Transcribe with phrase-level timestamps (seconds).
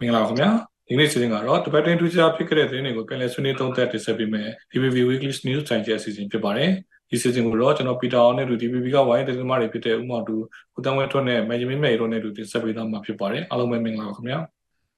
[0.00, 0.50] မင်္ဂလာပါခင်ဗျာ
[0.88, 6.70] ဒီနေ့စီစဉ်ကတော့တပတ်တွင်ထူးခြားဖြစ်ခဲ့တဲ့သတင်းတွေကိုပြန်လည်ဆွေးနွေးသုံးသပ်တင်ဆက်ပေးမယ် DBB Weekly News Time ရဲ့အစီအစဉ်ဖြစ်ပါတယ်
[7.10, 10.36] ဒီစီစဉ်ကိုတော့ကျွန်တော်ပီတာအောင်နဲ့လူ DBB ကဝိုင်းသတင်းသမားတွေဖြစ်တဲ့ဦးမောင်တူ
[10.76, 14.38] ဦးတန်းဝဲထွန်းနဲ့မန်ဂျမင်းမေတို့နဲ့လူတင်ဆက်ပေးသွားမှာဖြစ်ပါတယ်အားလုံးပဲမင်္ဂလာပါခင်ဗျာ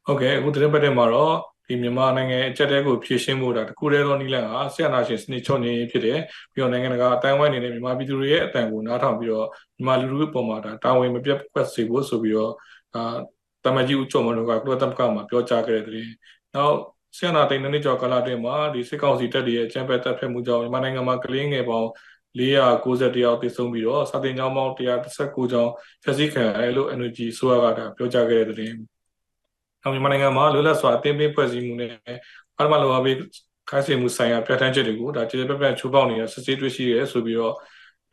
[0.06, 1.34] ဟုတ်ကဲ့အခုသတင်းပတ်တဲ့မှာတော့
[1.66, 6.18] ဒီမြန်မာနိုင်ငံအချက်တဲကိုဖြည့်ရှင်းဖို့တာတခုတည်းသောနည်းလမ်းဟာဆရာနာရှင်စနစ်ချုံနေဖြစ်တယ်
[6.52, 12.52] ပြီးတော့နိုင်ငံတကာအတိုင်းဝိုင်းနေနဲ့မြန်မာပြည်သူတွေရဲ့အတန်ကိုနားထောင်ပြီးတော့မြန်မာလူထုအပေါ်မှာဒါတာဝန်မပြတ်ကွက်စေဖို့ဆိုပြီးတော့
[12.94, 13.16] အာ
[13.64, 16.08] တမကြီးဦးကျော်မတို့ကကုလသမဂ္ဂမှာပြောကြားခဲ့တဲ့တဲ့
[16.54, 16.76] နောက်
[17.16, 21.88] ဆရာနာတိန်နှစ်ကျော်ကာလအတွင်းမှာဒီစစ်ကောင်စီတပ်တွေရဲ့အကြမ်းဖက်တပ်ဖက်မှုကြောင့်မြန်မာနိုင်ငံမှာကလေးငယ်ပေါင်း
[22.38, 25.72] 490ယောက်တည်ဆုံပြီးတော့စာတင်ကျောင်းပေါင်း119ကျောင်း
[26.02, 28.72] ဖျက်ဆီးခံရတယ်လို့ energy ဆိုရကတာပြောကြားခဲ့တဲ့တဲ့
[29.82, 31.92] နောက်မြန်မာနိုင်ငံမှာလွတ်လပ်စွာအသင်းပင်းဖွဲ့စည်းမှုနဲ့
[32.58, 33.12] အာမလောအဘိ
[33.70, 37.54] ခိုင်းစေမှုဆိုင်ရာပြဋ္ဌာန်းချက်တွေကိုဒါကျေပြပြချိုးပေါက်နေတာစစ်ဆေးတွေ့ရှိရဲဆိုပြီးတော့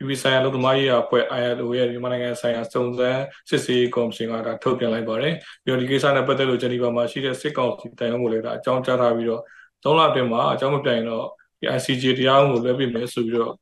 [0.02, 9.42] UB ဆိုင်ရာလုံသမားရေးအဖွဲ့ ILO ရဲ့မြန်မာနိုင်ငံဆိုင်ရာစုံစမ်းစစ်ဆေးကော်မရှင်ကဒါထုတ်ပြန်လိုက်ပါတယ်။ပြီးတော့ဒီကိစ္စနဲ့ပတ်သက်လို့ဂျနီဗာမှာရှိတဲ့စစ်ကောင်စီတိုင်ဝမ်ကိုလည်းဒါအကြောင်းကြားထားပြီးတော့
[9.84, 11.24] ၃လအတွင်းမှာအကြောင်းမပြိုင်တော့
[11.60, 13.54] ဒီ ICJ တရားကိုလွှဲပေးမယ်ဆိုပြီးတော့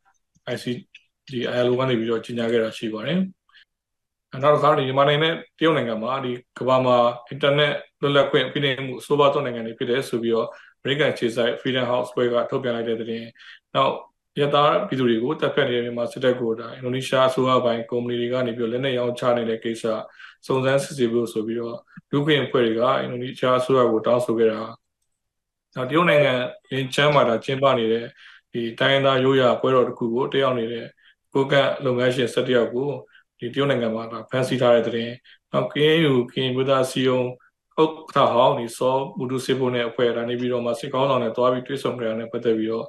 [0.55, 0.79] ICJ
[1.29, 3.19] ဒီ ILO ကနေပြီးတော့ကြီးညာခဲ့တာရှိပါတယ်။
[4.43, 6.97] နောက်တစ်ခါဒီမြန်မာနိုင်ငံနဲ့တရုတ်နိုင်ငံမှာဒီကမ္ဘာမှာ
[7.29, 10.49] အင်တာနက်လွတ်လပ်ခွင့်ပြည်နေမှုအဆိုပါသောနိုင်ငံတွေဖြစ်တဲ့ဆိုပြီးတော့
[10.83, 13.25] American ခြေဆိုင် Freedom House ဘွဲကထုတ်ပြန်လိုက်တဲ့တဲ့
[13.75, 13.95] နောက်
[14.41, 19.85] ရသားပြည်သူတွေကိုတပ်ဖြတ်နေတဲ့မြန်မာစစ်တပ်ကိုဒါအင်ဒိုနီးရှားအစိုးရပိုင်းကုမ္ပဏီတွေကနေပြီးတော့လက်နက်ရောင်းချနေတဲ့ကိစ္စ
[20.47, 21.77] စုံစမ်းစစ်ဆေးဖို့ဆိုပြီးတော့
[22.11, 24.61] လူ့ခွင့်အဖွဲ့တွေကအင်ဒိုနီးရှားအစိုးရကိုတောင်းဆိုခဲ့တာ
[25.75, 26.33] နောက်တရုတ်နိုင်ငံ
[26.71, 28.07] လင်ချမ်းမှာဒါကျင်းပနေတဲ့
[28.53, 30.87] ဒီတိုင်းသားရိုးရာပွဲတော်တစ်ခုကိုတက်ရောက်နေတဲ့
[31.35, 32.91] ကိုကတ်လုပ်ငန်းရှင်၁၁ယောက်ကို
[33.39, 35.11] ဒီတရုတ်နိုင်ငံမှာဖမ်းဆီးထားတဲ့တဲ့
[35.53, 37.21] နောက် KNU ကရင်ဘုရားစီယုံ
[37.83, 42.87] ဥက္ကဋ္ဌဟောင်းဒီစောဘူဒုစေဖို့နဲ့အဖွဲ့ဒါနေပြီးတော့မှစစ်ကောင်းဆောင်နဲ့တွားပြီးတွေ့ဆုံကြရတဲ့ပတ်သက်ပြီးတော့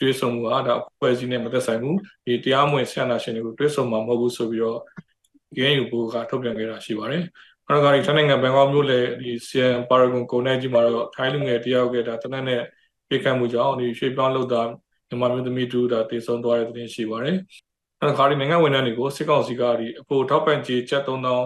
[0.00, 4.80] တွေ့ဆုံမှုဟာဒါအဖွဲ့အစည်းနဲ့မသက်ဆိုင်ဘူးဒီတရားမဝင်ဆန္ဒရှင်တွေကိုတွေ့ဆုံမှာမဟုတ်ဘူးဆိုပြီးတော့
[5.56, 7.22] GNU ဘိုးကထုတ်ပြန်ခဲ့တာရှိပါတယ်။
[7.68, 12.62] နောက်တစ်ခါဒီထိုင်းနိုင်ငံဘန်ကောက်မြို့လေဒီဆီယန်ပါရဂွန်ကိုနေကြီးမှာတော့ထိုင်းလူငယ်တယောက်ကဒါတနက်နဲ့
[13.08, 14.62] ပြေခံမှုကြောင့်ဒီရွှေပြောင်းလုပ်တာ
[15.08, 17.36] မြန်မာမျိုးသမီးတူဒါတည်ဆုံသွားတဲ့တဲ့ရှိပါတယ်။
[18.00, 21.38] နောက်တစ်ခါဒီနိုင်ငံဝန်ထမ်းတွေကိုစစ်ကောင်စီကဒီအဖို့ထောက်ပံ့ကြေးချက်3000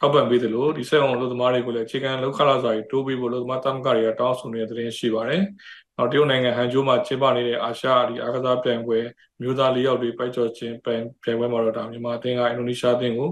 [0.00, 5.42] ထောက်ပံ့ပေးတယ်လို့ဒီစက်အောင်လို့သမားတွေကိုလည်းအခြေခံလောက်ခလာစာကြီးတိုးပေးဖို့လို့သမားတမကတွေကတောင်းဆိုနေတဲ့တဲ့ရှိပါတယ်။
[6.02, 8.98] နောက်တရုတ်နိုင်ငံဟန်ဂျိုးမှာကျင်းပနေတဲ့အာရှဒီအားကစားပြိုင်ပွဲ
[9.40, 13.30] မျိုးသားလေးယောက်တွေပိုက်ကျော်ခြင်းပြိုင်ပြိုင်ပွဲမှာတော့ဒါမြန်မာအသင်းကအင်ဒိုနီးရှားအသင်းကို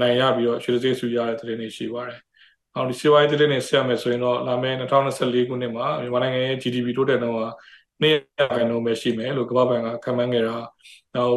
[0.00, 2.20] နိုင်ရပြီးတော့ရွှေစည်းစုရတဲ့သတင်းတွေရှိပါတယ်။
[2.74, 7.48] အောင်ဒီစီဝိုင်းသတင်းတွေဆက်ရမယ်ဆိုရင်တော့လာမယ့်2024ခုနှစ်မှာမြန်မာနိုင်ငံရဲ့ GDP တိုးတက်နှုန်းဟာ
[8.02, 10.56] 2ရာခိုင်နှုန်းပဲရှိမယ်လို့ကမ္ဘာ့ဘဏ်ကခန့်မှန်းခဲ့တာ။
[11.16, 11.36] နောက်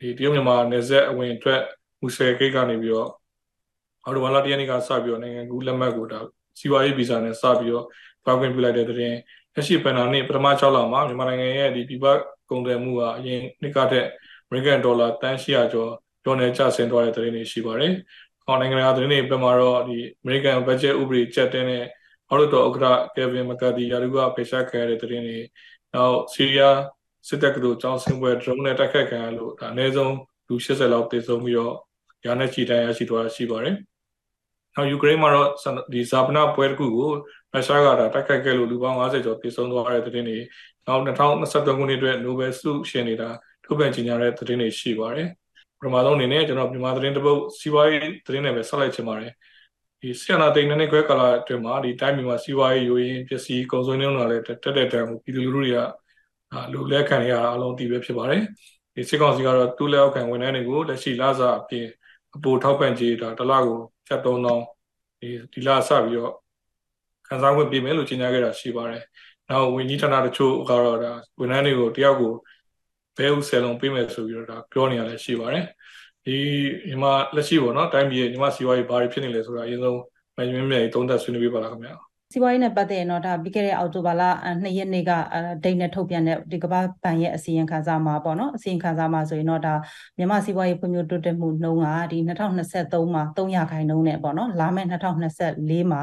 [0.00, 1.60] ဒီတရုတ်မြန်မာနယ်စပ်အဝင်အတွက်
[2.00, 3.10] မူဆယ်ဂိတ်ကနေပြီးတော့
[4.04, 6.20] အော်တိုဝါလာတရနေ့ကစပြီးတော့နိုင်ငံကူးလက်မှတ်ကိုဒါ
[6.58, 7.86] စီဝါရေးဗီဇာနဲ့စပြီးတော့
[8.24, 9.14] ပေါက်ခွင့်ပြုလိုက်တဲ့တဲ့
[9.58, 12.06] လက်ရှိပန်နာနေ့ပထမ6လမှာမြန်မာနိုင်ငံရဲ့ဒီပြည်ပ
[12.50, 14.08] ကုန်သွယ်မှုဟာအရင်နှစ်ကတည်းက
[14.48, 15.90] American Dollar တန်း800ကျော်
[16.24, 17.92] ကျော်နေကျဆင်းသွားတဲ့သတင်းတွေရှိပါတယ်။
[18.44, 21.84] ခေါင်းနိုင်ငံကသတင်းတွေပြမှာတော့ဒီ American Budget ဥပဒေချက်တင်းတဲ့
[22.28, 25.38] အောက်တော့ဥက္ကဋ္ဌ Kevin McCarthy ရာထူးကဖေရှားခဲ့တဲ့သတင်းတွေ
[25.94, 26.78] နောက်ဆီးရီးယား
[27.28, 30.14] စစ်တပ်ကတို့ကြောင်းစင်ပွဲ drone နဲ့တိုက်ခိုက်ခံရလို့ဒါအနည်းဆုံး
[30.48, 31.74] လူ80လောက်သေဆုံးပြီးတော့
[32.26, 33.76] ရာနဲ့ချီတန်းရရှိသွားရှိပါတယ်။
[34.74, 35.48] နောက်ယူကရိန်းမှာတော့
[35.92, 37.10] ဒီဇာပနာပွဲတစ်ခုကို
[37.52, 40.38] ရုရှားကဒါတိုက်ခိုက်ခဲ့လို့လူပေါင်း50ကျော်ပြေဆုံးသွားတဲ့သတင်းတွေ
[40.86, 43.28] နောက်2023ခုနှစ်အတွက် Nobel ဆုရှင်နေတာ
[43.64, 45.28] ထုတ်ပြန်ကြေညာတဲ့သတင်းတွေရှိပါတယ်
[45.78, 49.32] ပထမဆုံးအနေနဲ့ကျွန်တော်မြန်မာသတင်းတစ်ပုဒ်စီးပွားရေးသတင်းတွေပဲဆက်လိုက်ချင်ပါတယ်
[50.00, 55.78] ဒီဆီယနာတိန်နဲ့ခွဲကာလအတွင်းမှာဒီတိုင်းပြည်မှာစီးပွားရေးယိုရင်းပစ္စည်းကုန်စုံနှုန်းတွေလည်းတက်တက်တန်ကိုပြည်သူလူထုတွေက
[56.72, 58.42] လူလက်ခံရအလုံးတည်ပဲဖြစ်ပါတယ်
[58.94, 61.86] ဒီစစ်ကောင်စီကတော့တူးလက်အောက်ခံဝန်ထမ်းတွေကိုလက်ရှိလစာအပြင်
[62.36, 64.58] အပိုထောက်ပံ့ကြေးဒါတစ်လကိုဖြတ်3000
[65.20, 66.34] ဒီဒီလစပြီးတော့
[67.28, 69.02] ခန်းစားခွင့်ပေးမယ်လို့ကြေညာခဲ့တာရှိပါတယ်။
[69.48, 72.32] နောက်ဝန်ကြီးဌာနတချို့ကတော့ဒါဝန်ထမ်းတွေကိုတယောက်ကို
[73.16, 75.64] ဘဲဥဆယ်လုံးပေးမယ်ဆိုပြီးတော့ဒါပြောနေရလဲရှိပါတယ်။
[76.24, 76.36] ဒီ
[76.88, 80.00] ညီမလက်ရှိပေါ့နော်တိုင်းပြည်ညီမစီဝါရေးဘာတွေဖြစ်နေလဲဆိုတာအရင်ဆုံး
[80.36, 81.94] မင်းမြင့်မြတ်သုံးသပ်ဆွေးနွေးပေးပါလားခင်ဗျာ။
[82.32, 84.22] စီးပွားရေးနဲ့ပတ်သက်ရင်တော့ဒါပြီးခဲ့တဲ့အောက်တိုဘာလ
[84.62, 85.10] 2ရက်နေ့က
[85.64, 89.74] ဒိတ်နဲ့ထုတ်ပြန်တဲ့ဒီကမ္ဘာဘဏ်ရဲ့အစီရင်ခံစာမှာပေါ့နော်အစီရင်ခံစာမှာဆိုရင်တော့ဒါ
[90.16, 96.02] မြန်မာစီးပွားရေးဖွံ့ဖြိုးတိုးတက်မှုနှုန်းကဒီ2023မှာ3ရာခိုင်နှုန်းနဲ့ပေါ့နော်လာမယ့်2024မှာ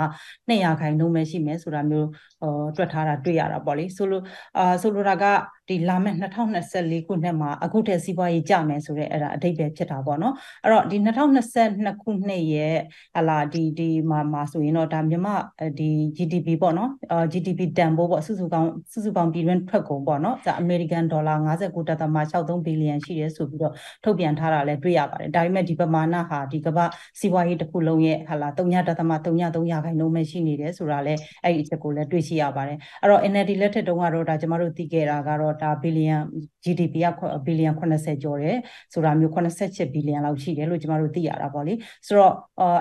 [0.50, 2.35] 2ရာခိုင်နှုန်းပဲရှိမယ်ဆိုတာမျိုးဟော
[2.76, 4.22] တွက်ထားတာတွေ့ရတာပေါ့လေဆိုလို
[4.58, 5.26] အာဆိုလိုတာက
[5.70, 10.34] ဒီလာမယ့်2024ခုနှစ်မှာအခုတည်းစီးပွားရေးကျမယ်ဆိုတဲ့အဲ့ဒါအဓိပ္ပာယ်ဖြစ်တာပေါ့နော်
[10.64, 12.76] အဲ့တော့ဒီ2022ခုနှစ်ရဲ့
[13.18, 15.36] ဟလာဒီဒီမှာမှာဆိုရင်တော့ဒါမြန်မာ
[15.80, 26.86] ဒီ GDP ပေါ့နော်အာ GDP တန်ဖိုးပေါ့စုစုပေါင်းစုစုပေါင်းပြည်တွင်းထွက်ကုန်ပေါ့နော်ဒါ American Dollar 59.63ဘီလီယံရှိတယ်ဆိုပြီးတော့ထုတ်ပြန်ထားတာလည်းတွေ့ရပါတယ်ဒါပေမဲ့ဒီပမာဏဟာဒီကမ္ဘာ
[27.20, 36.18] စီးပွားရေးတစ်ခုလုံးရဲ့ဟလာ3.33ရာခိုင်နှုန်းပဲရှိနေတယ်ဆိုတာလည်းအဲ့ဒီအချက်ကိုလည်းတွေ့ရှိရှိရပါတယ်အဲ့တော့ NLD လက်ထက်တုန်းကတော့ဒါကျမတို့သိခဲ့တာကတော့ဒါဘီလီယံ
[36.64, 38.58] GDP ကဘီလီယံ80ကျော်တယ်
[38.94, 41.74] ဆိုတာမျိုး88ဘီလီယံလောက်ရှိတယ်လို့ကျမတို့သိရတာပေါ့လေ
[42.08, 42.34] ဆိုတော့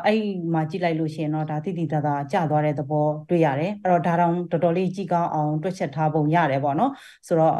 [0.06, 0.20] အဲ့
[0.54, 6.90] မှာကြည့်လိုက်လို့ရှိရင်တော့ဒါတိတိတသာကျသွားတဲ့သဘောတွေ့ရတယ်အဲ့တော့ဒါတောင်တော်တော်လေးကြည့်ကောင်းအောင်တွက်ချက်ထားပုံရတယ်ပေါ့နော်
[7.26, 7.54] ဆိုတော့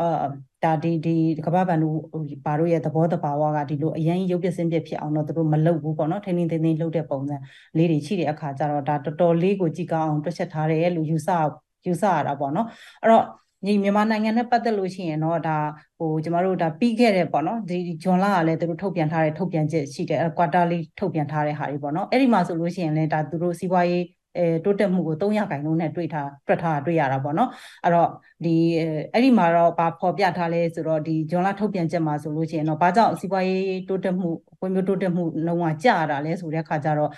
[0.64, 1.14] ဒါဒီဒီ
[1.46, 1.99] ကမ္ဘာ့ဘဏ်တို့
[2.44, 7.37] ဘာတို့ရဲ့သဘောတဘာဝကဒီလိုအရင်ရုပ်ပြစင်းပြဖြစ်အောင်တော့သူတို့မလုပ်ဘူးပေါ့နော်ထိန်းထိန်းသိမ်းသိမ်းလုပ်တဲ့ပုံစံ
[7.76, 11.28] လေးတွေရှိတဲ့အခါကျတော့ဒါတော်တော်လေးကိုကြည့်ကောင်းအောင်တွက်ချက်ထားတယ်လို့ယူဆ
[11.87, 12.66] ယူဆရတာပေါ့နော်
[13.02, 13.25] အဲ့တော့
[13.66, 15.56] ညီမြန်မာနိုင်ငံနဲ့ပတ်သက်လို့ရှိရင်တော့ဒါ
[15.99, 24.05] ဟိုကျမတို့ဒါပြီးခဲ့တဲ့ပေါ့နော်ဒီဂျွန်လာကလည်းသူတို့ထုတ်ပြန်ထားတဲ့ထုတ်ပြန်ချက်ရှိတယ်ကွာတာလီထုတ်ပြန်ထားတဲ့ဟာတွေပေါ့နော်အဲ့ဒီမှာဆိုလို့ရှိရင်လည်းဒါသူတို့စီးပွားရေး
[24.38, 27.50] အဲတိုးတက်မှုကို300ခိုင်နှုန်းနဲ့တွေ့ထားတွက်ထားတွေ့ရတာပေါ့နော်
[27.84, 28.08] အဲ့တော့
[28.44, 28.56] ဒီ
[29.12, 34.28] အဲ့ဒီမှာတော့ဘာဖော်ပြထားလဲဆိုတော့ဒီဂျွန်လာထုတ်ပြန်ချက်မှာဆိုလို့ရှိရင်တော့ဘာကြောင့်စီးပွားရေးတိုးတက်မှု
[34.60, 37.10] ဝင်မျိုးတိုးတက်မှုနှုန်းကကျတာလဲဆိုတဲ့အခါကျတော့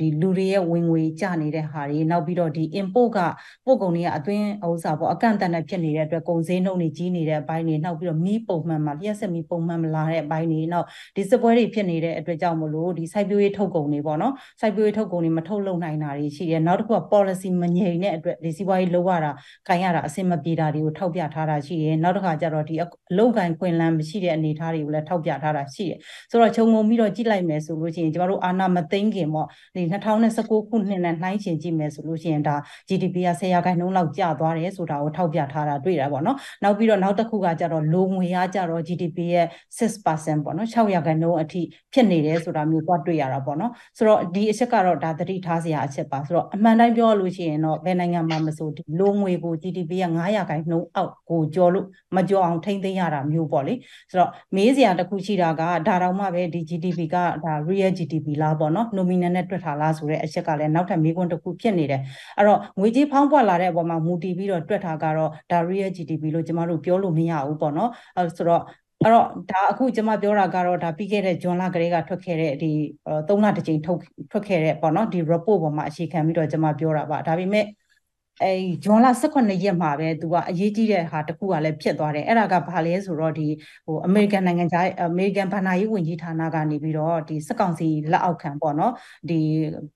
[0.00, 3.18] ဒီလူတွေရဲ့ဝင်ငွေကျနေတဲ့ဟာတွေနောက်ပြီးတော့ဒီ import က
[3.66, 10.86] ပို့ကုန်တွေကအသွင်းဥစ္စာပေါ့အကန့်အသတ်နဲ့ဖြစ်နေတဲ့အတွက်ကုန်ဈေးနှုန်းတွေကြီးနေတဲ့အပိုင်းတွေနောက်ပြီးတော့မီးပုံမှန်မှာလျှက်ဆက်မီးပုံမှန်မလာတဲ့အပိုင်းတွေနောက်
[11.16, 19.32] ဒီစပွဲတွေဖြစ်နေတဲ့အတွက်ကြောင့်မလို့ဒီစိုက်ပျိုးရေးထုတ်ကုန်တွေပေါ့နော်စိုက်ပျိုးရေးထုတ်ကုန်တွေမထုတ်လုပ်နိုင်တာတွေရှိတယ်နောက်တစ်ခုက policy မငြိမ်တဲ့အတွက်ဒီစီးပွားရေးလုပ်ရတာ
[19.68, 22.86] ကန်ရတာအဆင်မပြေတာတွေကိုထောက်ပြထားတာရှိတယ်နောက်တစ်ခါကျတော့ဒီအ
[23.18, 25.98] လုပ်ကန်ခွင်လန်းမရှိတဲ့အနေအထားတွေကိုလည်းထောက်ပြထားတာရှိတယ်
[26.30, 32.56] ဆိုတော့ခြုံငုံပြီးတော့ကြည့်လိုက်မယ်ဆိုလို့ရှိရင်ကျမတို့အာဏာမသိမ်းခင်ပေါ့ဒီ2019ခုနှစ်နဲ့နှိုင်းယှဉ်ကြည့်မယ်ဆိုလို့ရှိရင်ဒါ
[32.88, 39.46] GDP က10ရာခိုင်နှုန်းလောက်ကျသွားတယ်ဆိုတာကိုထောက်ပြထားတာတွေ့တာပေါ့နော်နောက်ပြီးတော့နောက်တစ်ခုကကျတော့လိုငွေအားကျတော့ GDP ရဲ့
[39.78, 41.62] 6%ပေါ့နော်6ရာခိုင်နှုန်းအထိ
[41.92, 53.74] ဖြစ်နေတယ်ဆိုတာမျိုးသွားတွေ့ရတာပေါ့နော်ဆိုတော့ဒီအချက်ကတော့ဒါသတိထားစရာအချက်ပါဆိုတော့အမှန်တိုင်းပြောလို့ရှိရင်တော့ဘယ်နိုင်ငံမှာမဆိုဒီလိုငွေကို GDP က9ရာခိုင်နှုန်းအောက်ကိုကျော်လို့မကျော်အောင်ထိမ့်သိမ်းရတာမျိုးပေါ့လေ
[54.10, 62.00] ဆိုတော့မေးစရာတစ်ခုရှိတာကဒါတောင်မှပဲဒီ GDP ကဒါ real GDP လားပေါ့နော် nominal နဲ့တွက်ထားလားဆိုတဲ့အချက်ကလည်းနောက်ထပ်မေးခွန်းတစ်ခုဖြစ်နေတယ်
[62.36, 68.62] အဲ့တော့ငွေကြေးဖောင်းပွက်လာတဲ့အပေါ်မှာမူတည်ပြီးတော့တွက်ထားကတော့ဒါ real GDP လို့ကျမတို့ပြောလို့မရဘူးပေါ့နော်အဲဆိုတော့
[69.04, 72.70] အဲ့တော့ဒါအခုကျွန်မပြောတာကတော့ဒါပြီးခဲ့တဲ့ဂျွန်လကလေးကထွက်ခဲ့တဲ့ဒီ
[73.28, 74.00] ၃လတစ်ကြိမ်ထုတ်
[74.30, 77.64] ထွက်ခဲ့တဲ့ပေါ့နော်ဒီ report ပေါ်မှာအခြေခံပြီးတော့ကျွန်မပြောတာပါဒါပေမဲ့
[78.44, 78.52] အဲ
[78.84, 83.48] ဂျွန်လ18ရက်မှာပဲသူကအရေးကြီးတဲ့ဟာတခုကလည်းဖြစ်သွားတယ်အဲ့ဒါကဘာလဲဆိုတော့ဒီ
[83.86, 88.92] ဟိုအမေရိကန်နိုင်ငံခြားအမေရိကန်ဗဏ္ဍာရေးဝန်ကြီးဌာနကနေပြီးတော့ဒီစက်ကောင်စီလက်အောက်ခံပေါ့နော်
[89.30, 89.40] ဒီ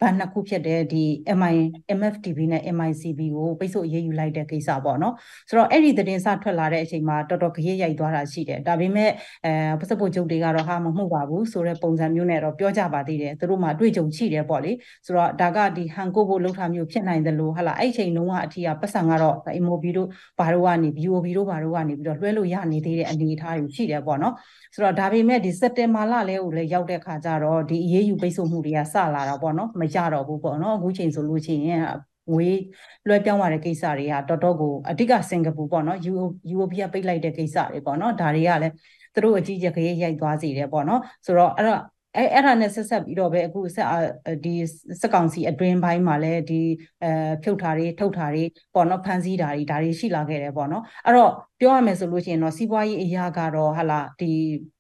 [0.01, 1.05] ဘဏ်နှစ်ခုဖြစ်တဲ့ဒီ
[1.39, 1.57] MI
[1.99, 5.15] MFTB နဲ့ MICB ကိုပိတ်ဆို့အရေးယူလိုက်တဲ့ကိစ္စပေါ့နော်
[5.49, 9.11] ဆိုတော့အဲ့ဒီသတင်းစထွက်လာတဲ့အချိန်မှာတော်တော်ကြရရိုက်သွားတာရှိတယ်ဒါပေမဲ့
[9.47, 14.73] အဲပစပို့ချုပ်တွေကတော့ဟာမမှုပါဘူးဆိုတဲ့ပုံစံမျိုးနဲ့တော့ပြောကြပါသေးတယ်သူတို့မှအတွေ့အကြုံရှိတယ်ပေါ့လေ
[15.07, 24.35] ဆိုတော့ဒါကဒီဟန်ကိုဖို့လှုပ်ထားမျိုးဖြစ်နိုင်တယ်လို့ဟာလားအဲ့ချိန်လုံးကအထိကပတ်စံကတော့ MOB တို့ဘာတို့ကနေ BOB တို့ဘာတို့ကနေပြီးတော့လွှဲလို့ရနေသေးတဲ့အနေအထားတွေရှိတယ်ပေါ့နော်
[24.75, 31.81] ဆိုတော့ဒါပေမဲ့ဒီစက်တင်ဘာလလဲကိုလည်းရောက်တဲ့ခါကျတော့ဒီအရေးယူပိတ်ဆို့မှုတွေကစလာတာပေါ့နော်မကြတော့ဘူးပေါ့နော်အခုချိန်ဆိုလို့ရှိရင်
[32.33, 32.49] ငွေ
[33.07, 35.99] လွှဲပြောင်းရတဲ့ကိစ္စတွေကတော်တော်ကိုအဓိကစင်ကာပူပေါ့နော်
[36.55, 38.73] UOB ကပိတ်လိုက်တဲ့ကိစ္စတွေပေါ့နော်ဒါတွေကလည်း
[39.15, 41.81] သူတို့အကြီးကြီးခရီးရိုက်သွားစေတယ်ပေါ့နော်ဆိုတော့အဲ့တော့
[42.17, 43.89] အဲအဲ့ဒါနဲ့ဆက်ဆက်ပြီးတော့ပဲအခုဆက်
[44.45, 44.55] ဒီ
[45.01, 46.63] စက်ကောင်စီအတွင်းပိုင်းမှာလည်းဒီ
[47.03, 47.11] အဲ
[47.43, 54.33] ဖြုတ်ထားတွေထုတ်ထားတွေပေါ့နော်ဖန်ဆီးတာတွေဒါတွေရှိလာခဲ့တယ်ပေါ့နော်အဲ့တော့ပြောရမယ်ဆိုလို့ရှိရင်တော့စီးပွားရေးအရာကတော့ဟာလာဒီ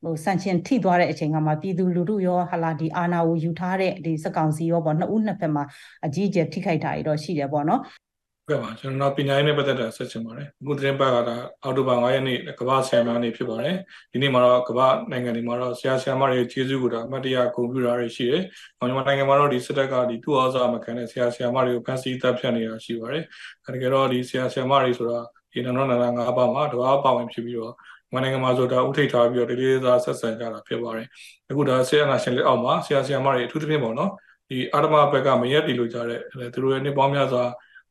[0.02, 5.64] ဟိုဆန့်ကျင်ထိသွားတဲ့အချိန်ကမှပြည်သူလူထုရောဟာလာဒီအာဏာကိုယူထားတဲ့ဒီစက်ကောင်စီရောပေါ့နှစ်ဦးနှစ်ဖက်မှာ
[6.06, 7.80] အကြီးအကျယ်ထိခိုက်တာတွေတော့ရှိတယ်ပေါ့နော်
[8.50, 13.76] ကဲပါကျွန်တော်ပညာရေးနဲ့ပတ်သက်တာဆက်ချင်ပါတယ်အခုသတင်းပတ်ကဒါအောက်တိုဘာ9ရက်နေ့ကမ္ဘာဆရာမနေ့ဖြစ်ပါတယ်
[14.12, 18.42] ဒီနေ့မှာတော့ကမ္ဘာနိုင်ငံတွေမှာတော့ဆရာဆရာမတွေကျေးဇူးကိုဒါအမှတ်တရဂုဏ်ပြုတာတွေရှိတယ်။
[18.78, 23.24] မြန်မာနိုင်ငံမှာတော့ဒီစစ်တပ်ကဒီသူ့အားစားမခံတဲ့ဆရာဆရာမတွေကိုဖမ်းဆီးတပ်ဖြတ်နေတာရှိပါတယ်။
[23.66, 25.18] အဲဒါကြောင့်ဒီဆရာဆရာမတွေဆိုတာ
[25.52, 27.74] ဒီနန္ဒနာနာ၅ပါးမှာတဘာပါဝင်ဖြစ်ပြီးတော့
[28.12, 31.06] မြန်မာနိုင်ငံမှာဆိုတာဥထိတ်ထားပြီးတော့တလေးစားဆက်ဆံကြတာဖြစ်ပါတယ်။
[31.50, 34.10] အခုဒါဆရာနာရှင်လက်အောက်မှာဆရာဆရာမတွေအထူးသဖြင့်ပေါ့နော်
[34.48, 36.20] ဒီအာရမဘက်ကမရက်တည်လို့ကြတဲ့
[36.54, 37.44] သူတို့ရဲ့နှစ်ပေါင်းများစွာ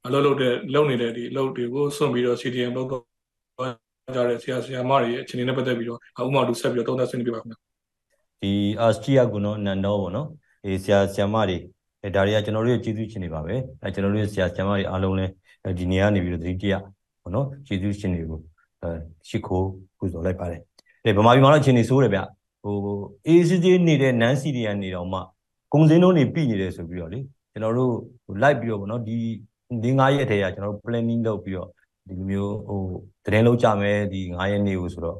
[0.06, 3.04] အလုပ်လုပ်တဲ့လုပ်နေတဲ့ဒီအလုပ်တွေကိုစွန့်ပြီးတော့ CDM လုပ်တော့
[4.16, 7.58] ကြတဲ့ဆရာဆရာမတွေရဲ့အခြေအနေနဲ့ပတ်သက်ပြီးတော့ဥမာတူဆက်ပြီးတော့သုံးသပ်ဆွေးနွေးပြပါခင်ဗျာ
[8.42, 10.28] ဒီအာစတီယာကုနော်နန်တော့ဗောနော်
[10.66, 11.58] အေးဆရာဆရာမတွေ
[12.04, 15.32] အဲဒါတွေကကျွန်တော်တို့ရဲ့ကျေးဇူးရှင်တွေပါပဲအဲကျွန်တော်တို့ရဲ့ဆရာဆရာမတွေအားလုံးလည်း
[15.80, 16.74] ဒီနေရာနေပြီးတော့သတိတရ
[17.24, 18.40] ဗောနော်ကျေးဇူးရှင်တွေကို
[18.82, 18.90] အဲ
[19.28, 20.62] ရှိခိုးပူဇော်လိုက်ပါတယ်
[21.04, 22.20] အဲဗမာပြည်မှာတော့အခြေအနေဆိုးတယ်ဗျ
[22.64, 22.76] ဟို
[23.28, 25.20] အေးစစ်စစ်နေတဲ့နန်းစီရီယန်နေတော့မှ
[25.74, 27.20] ကုံစင်းတို့နေပြီနေတယ်ဆိုပြီးတော့လေ
[27.52, 27.94] ကျွန်တော်တို့
[28.42, 29.18] လိုက်ပြီးတော့ဗောနော်ဒီ
[29.70, 31.70] ဒီ9ရက်တည်းကကျွန်တော်တို့ planning လုပ်ပြီးတော့
[32.08, 32.82] ဒီလိုမျိုးဟို
[33.26, 35.18] တရင်လုံးကြမယ်ဒီ9ရက်နေ့ကိုဆိုတော့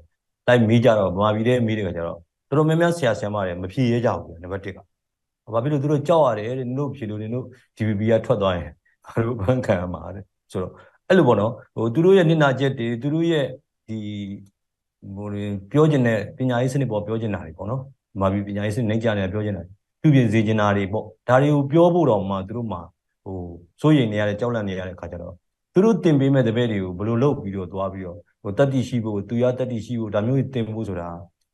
[0.48, 2.18] လိုက်မေးကြတော့ဗမာပြည်တဲ့မေးတယ်ကကျတော့
[2.50, 4.78] တော်တော်များများဆရာဆရာမတွေမဖြေရကြဘူးနံပါတ်1က
[5.54, 7.46] ဘာဖြစ်လို့သူတို့ကြောက်ရတယ်တဲ့တို့ဖြေလို့နေတို့
[7.78, 8.72] GBB ကထွက်သွားရင်
[9.06, 10.74] ဘာလို့ဘန်းခံရမှာတဲ့ဆိုတော့
[11.08, 13.46] အဲ့လိုပေါ့နော်ဟိုသူတို့ရဲ့နစ်နာချက်တွေသူတို့ရဲ့
[13.88, 13.98] ဒီ
[15.16, 15.28] ဟို
[15.72, 17.82] ပြောချင်တဲ့ပညာရေးစနစ်ပေါ်ပြောချင်တာတွေပေါ့နော်
[18.16, 19.64] ဗမာပြည်ပညာရေးစနစ်နှိမ့်ကြတယ်ပြောချင်တာ
[20.02, 22.82] ပြုပြင်စေချင်တာတွေပေါ့ဒါတွေကိုပြောဖို့တော့မှသူတို့မှာ
[23.26, 23.40] ဟို
[23.82, 25.34] စိုးရိမ်နေရတဲ့ကြောက်လန့်နေရတဲ့ခါကျတော့
[25.74, 31.10] သူတို့တင်ပေးမဲ့တပည့်တွေကိုဘယ်လိုလုပ်ပြီးတော့သွားပြီးတော့ဟိုတတ္တိရှိဖို့သူရတတ္တိရှိဖို့ဒါမျိုးတင်ဖို့ဆိုတာ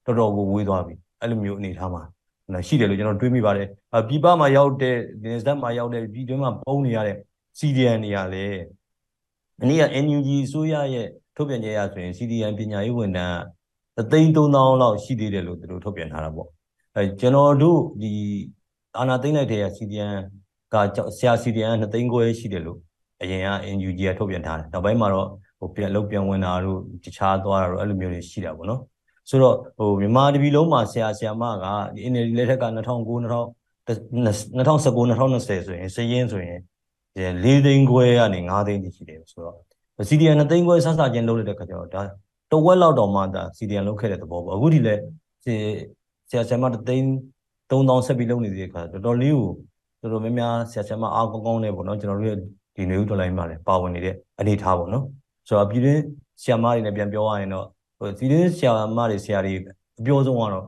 [0.05, 2.03] တော်တော်ကိုဝေးသွားပြီအဲ့လိုမျိုးအနေထားမှာ
[2.67, 3.67] ရှိတယ်လို့ကျွန်တော်တွေးမိပါတယ်
[4.07, 7.17] ပြည်ပမှာရောက်တဲ့နေစက်မှာရောက်တဲ့ပြည်တွင်းမှာပုံနေရတဲ့
[7.59, 8.61] CDN တွေကလည်း
[9.61, 13.41] အနည်းက NUG အစိုးရရဲ့ထုတ်ပြန်ကြေရဆိုရင် CDN ပညာရေးဝန်ထမ်း
[13.99, 16.47] အသိန်း3000လောက်ရှိသေးတယ်လို့သူတို့ထုတ်ပြန်ထားတာပေါ့
[16.95, 18.11] အဲကျွန်တော်တို့ဒီ
[18.97, 20.15] အာနာသိမ့်လိုက်တဲ့ CDN
[20.73, 20.75] က
[21.17, 22.79] ဆရာ CDN 2သိန်းခွဲရှိတယ်လို့
[23.21, 25.27] အရင်က NUG ကထုတ်ပြန်ထားတယ်နောက်ပိုင်းမှာတော့
[25.59, 28.81] ဟိုပြန်လုတ်ပြန်ဝင်တာတို့တခြားသွားတာတို့အဲ့လိုမျိုးတွေရှိတာပေါ့နော်
[29.29, 32.97] ဆိုတော့ဟိုမြန်မာတပြည်လုံးမှာဆရာဆရာမကဒီ NLD လက်ထက်က2009
[33.87, 36.59] 2019 2020ဆိုရင်စည်ရင်းဆိုရင်
[37.43, 39.57] ၄သိန်းခွဲကနေ၅သိန်းတိရှိတယ်ဆိုတော့
[40.09, 42.01] CDN 2သိန်းခွဲဆဆချင်းလုပ်လိုက်တဲ့ခါကျတော့ဒါ
[42.51, 44.95] တဝက်လောက်တော့မှဒါ CDN လုပ်ခဲ့တဲ့သဘောပေါ့အခုဒီလဲ
[46.29, 47.07] ဆရာဆရာမတသိန်း
[47.71, 49.49] 3000ဆက်ပြီးလုပ်နေတဲ့ခါတော်တော်လေးကို
[50.01, 52.37] တော်တော်များများဆရာဆရာမအားကောင်းကောင်းနဲ့ပေါ့နော်ကျွန်တော်တို့ရဲ့
[52.75, 55.05] ဒီနေဦးတော်လိုင်းမှာလည်းပါဝင်နေတဲ့အနေထားပေါ့နော်
[55.47, 56.01] ဆိုတော့ပြည်တွင်း
[56.41, 57.65] ဆရာမတွေနဲ့ပြန်ပြောရရင်တော့
[57.99, 59.53] ဟိုပြည်တွင်းဆရာမတွေဆရာတွေ
[59.99, 60.65] အပြောဆုံးကတော့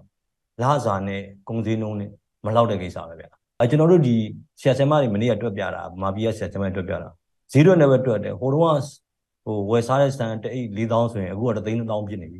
[0.61, 2.09] လစာနဲ့ကုန်စည်နှုန်းနဲ့
[2.45, 3.25] မလောက်တဲ့ကိစ္စပဲဗျ
[3.59, 4.15] အဲကျွန်တော်တို့ဒီ
[4.59, 7.09] ဆရာဆရာမတွေမနေ့ကတွက်ပြတာမာပီးကဆရာဆရာမတွေတွက်ပြတာ
[7.51, 8.79] ဇီးရွက်နဲ့ပဲတွက်တယ်ဟိုတော့
[9.45, 12.39] ဟိုဝယ်စားတဲ့စံတအိတ်4000ဆိုရင်အခုက3000ဖြစ်နေပြီ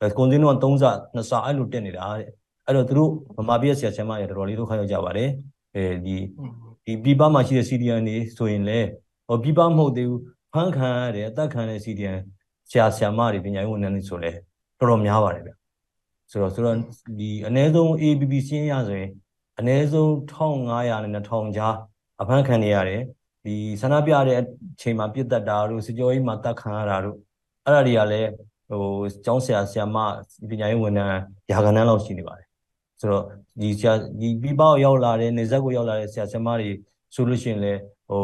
[0.00, 0.84] အဲကုန်စည်နှုန်းက3ဆ
[1.16, 2.28] 2ဆအဲ့လိုတက်နေတာတဲ့
[2.66, 5.30] အဲ့တော့သူတို့မမာပီးကဆရာဆရာမတွေတော်တော်လေးဒုက္ခရောက်ကြပါတယ်
[5.74, 6.16] အဲဒီ
[6.84, 8.88] ဒီပြပမှာရှိတဲ့ CDN တွေဆိုရင်လည်း
[9.28, 10.22] ဟိုပြပမဟုတ်သေးဘူး
[10.52, 12.18] ဖန်ခံရတဲ့အသက်ခံတဲ့ CDN
[12.70, 14.30] ဆရာဆရာမတွေပညာရေးဝန်ထမ်းတွေဆိုလဲ
[14.78, 15.52] တော်တော်များပါတယ်ဗျ
[16.30, 16.76] ဆိုတော့ဆိုတော့
[17.18, 19.10] ဒီအ ਨੇ ဆုံး ABB စင်းရဆိုရင်
[19.58, 21.74] အ ਨੇ ဆုံး1500နဲ့2000ကြား
[22.20, 23.02] အဖမ်းခံနေရတယ်
[23.44, 24.44] ဒီဆန္ဒပြတဲ့အ
[24.80, 27.16] ချိန်မှာပြစ်တက်တာတို့စကြောကြီးမှာတက်ခံရတာတို့
[27.64, 28.28] အဲ့ဒါတွေကလည်း
[28.68, 28.84] ဟို
[29.24, 29.96] ကျောင်းဆရာဆရာမ
[30.48, 31.10] ပညာရေးဝန်ထမ်း
[31.50, 32.49] ရာခိုင်နှန်းလောက်ရှိနေပါတယ်
[33.00, 33.24] ဆိုတော့
[33.60, 36.70] ဒီဆရာဒီပြပရောက်လာတဲ့နေဆက်ကိုရောက်လာတဲ့ဆရာဆရာမတွေ
[37.14, 38.22] ဆိုလို့ရှိရင်လည်းဟို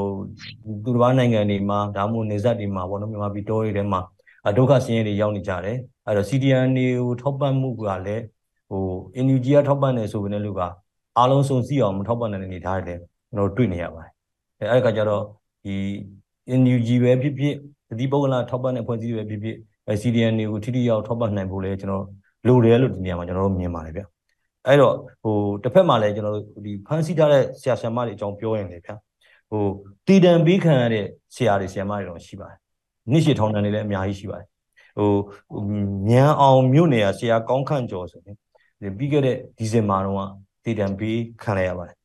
[0.85, 4.01] သူတစ်ပါးနိုင်ငံတွေမှာဒါမှမဟုတ်နေဆက်တွေမှာပေါ့နော်မြန်မာပြည်တော်တွေထဲမှာ
[4.57, 8.23] ဒုက္ခဆင်းရဲတွေရောက်နေကြတယ်အဲ့တော့ CDN တွေကိုထောက်ပံ့မှုကလည်း
[8.71, 8.83] ဟို
[9.25, 10.61] NUG ကထောက်ပံ့နေဆိုပေမဲ့လို့က
[11.19, 14.13] အားလုံးစုံစည်းအောင်မထောက်ပံ့တဲ့အနေထားတွေလည်းကျွန်တော်တွေ့နေရပါတယ်
[14.61, 15.23] အဲအဲ့ဒီကကြတော့
[15.65, 15.75] ဒီ
[16.61, 17.55] NUG ပဲဖြစ်ဖြစ်
[17.99, 19.57] ဒီပုဂ္ဂလာထောက်ပံ့တဲ့ဖွဲ့စည်းတွေပဲဖြစ်ဖြစ်
[20.03, 22.05] CDN တွေကိုထိထိရောက်ထောက်ပံ့နိုင်ဖို့လည်းကျွန်တော်
[22.47, 24.03] လိုတယ်လို့ဒီနေရာမှာကျွန်တော်တို့မြင်ပါတယ်ဗျ
[24.67, 28.91] အဲ့တော့ဟိုတစ်ဖက်မှာလည်းကျွန်တော်တို့ဒီဖန်ဆီးထားတဲ့ဆရာဆရာမတွေအကြောင်းပြောရင်လေဗျ
[29.51, 29.65] ဟို
[30.07, 31.05] တည်တံပေးခံရတဲ့
[31.35, 32.59] ဆရာတွေဆရာမတွေတော့ရှိပါတယ်
[33.11, 34.49] နှစ်ရှည်ထောင်တန်းတွေလည်းအများကြီးရှိပါတယ်
[34.99, 35.13] ဟို
[36.09, 38.37] မြန်အောင်မြို့နယ်ကဆရာကောင်းခန့်ကျော်ဆိုရင်
[38.99, 40.29] ပြီးခဲ့တဲ့ဒီဇင်ဘာတော့
[40.65, 41.97] တည်တံပေးခံရရပါတယ်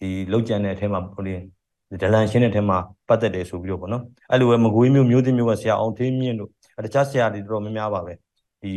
[0.00, 1.34] ဒီလောက်ကျန်တဲ့အထက်မှာဟိုလေ
[2.02, 6.50] ဒလန်ရှင်းတဲ့အထက်မှာပတ်သက်တယ်ဆိုပြီးတော့ပေါ့နော်အဲ့လိုပဲမကွေးမျိုးမျိုးသိမျိုးကဆရာအောင်သေးမြင့်တို့
[6.84, 8.12] တခြားဆရာတွေတော်တော်များများပါပဲ
[8.62, 8.72] ဒီ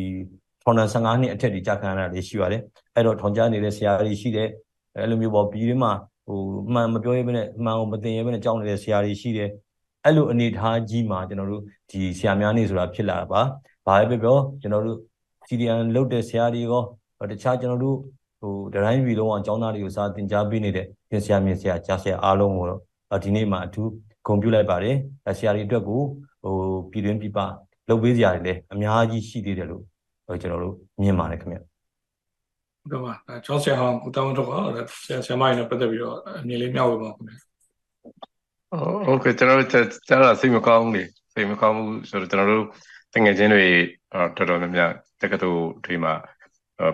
[0.61, 2.61] ထောင်တန်း15နှစ်အထက်ဒီကြာခံရတာတွေရှိပါတယ်
[2.95, 4.49] အဲ့တော့ထောင်ကြားနေတဲ့ဆရာတွေရှိတယ်
[4.97, 5.91] အဲ့လိုမျိုးပေါ့ပြီးဒီမှာ
[6.27, 6.39] ဟို
[6.73, 9.49] မှန်မပြောရဲဘဲနဲ့မှန်ကိုမသိရဲဘဲနဲ့ကြောင်းနေတဲ့ဆရာတွေရှိတယ်
[10.05, 13.41] အဲ့လိုအနေထားကြီးမှာကျွန်တော်တို့ဒီဆရာများနေဆိုတာဖြစ်လာတာပါ
[13.85, 14.97] ဘာပဲပြောကျွန်တော်တို့
[15.47, 16.81] CDN လုတ်တဲ့ဆရာတွေရော
[17.31, 17.97] တခြားကျွန်တော်တို့
[18.41, 23.89] ဟိုဒတိုင်းပြည်လုံးအကြောင်းသားတွေကိုစာသင်ကြားပေးနေတဲ့ဆရာမြင်ဆရာကြားဆရာအားလုံးကိုတော့ဒီနေ့မှာအထူး
[24.27, 24.95] ဂုဏ်ပြုလိုက်ပါတယ်
[25.39, 26.01] ဆရာတွေအတွက်ကို
[26.43, 26.55] ဟို
[26.91, 27.39] ပြည်တွင်းပြည်ပ
[27.89, 29.83] လုပ်ပေးစရာတွေလည်းအများကြီးရှိသေးတယ်လို့
[30.41, 33.13] ကျွန်တော်တို့မြင်ပါတယ်ခင်ဗျဟုတ်ကဲ့ပါ
[33.45, 34.47] ကျောင်းဆရာဟောင်းကိုတောင်းတော့
[35.05, 37.33] ဆရာဆရာမရင်းနဲ့ပတ်သက်ပြီးတော့အမြင်လေးမျှဝေပါခင်ဗျ
[39.07, 39.69] ဟုတ်ကဲ့ကျွန်တော်တို့
[40.07, 42.65] ကြားတာစိတ်မကောင်းဘူးလေစိတ်မကောင်းဘူးဆိုတော့ကျွန်တော်တို့
[43.13, 43.65] တငယ်ချင်းတွေ
[44.13, 46.13] တော်တော်များများတက္ကသိုလ်တွေမှာ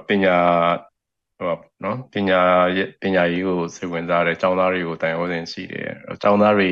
[0.07, 0.37] ပညာ
[1.37, 2.41] ဟိုနော်ပညာ
[3.01, 5.89] ပညာရေးကိုစိတ်ဝင်စားတယ်ကျောင်းသားတွေကိုတိုင်ဝစဉ်ရှိတယ်
[6.21, 6.69] ကျောင်းသားတွေ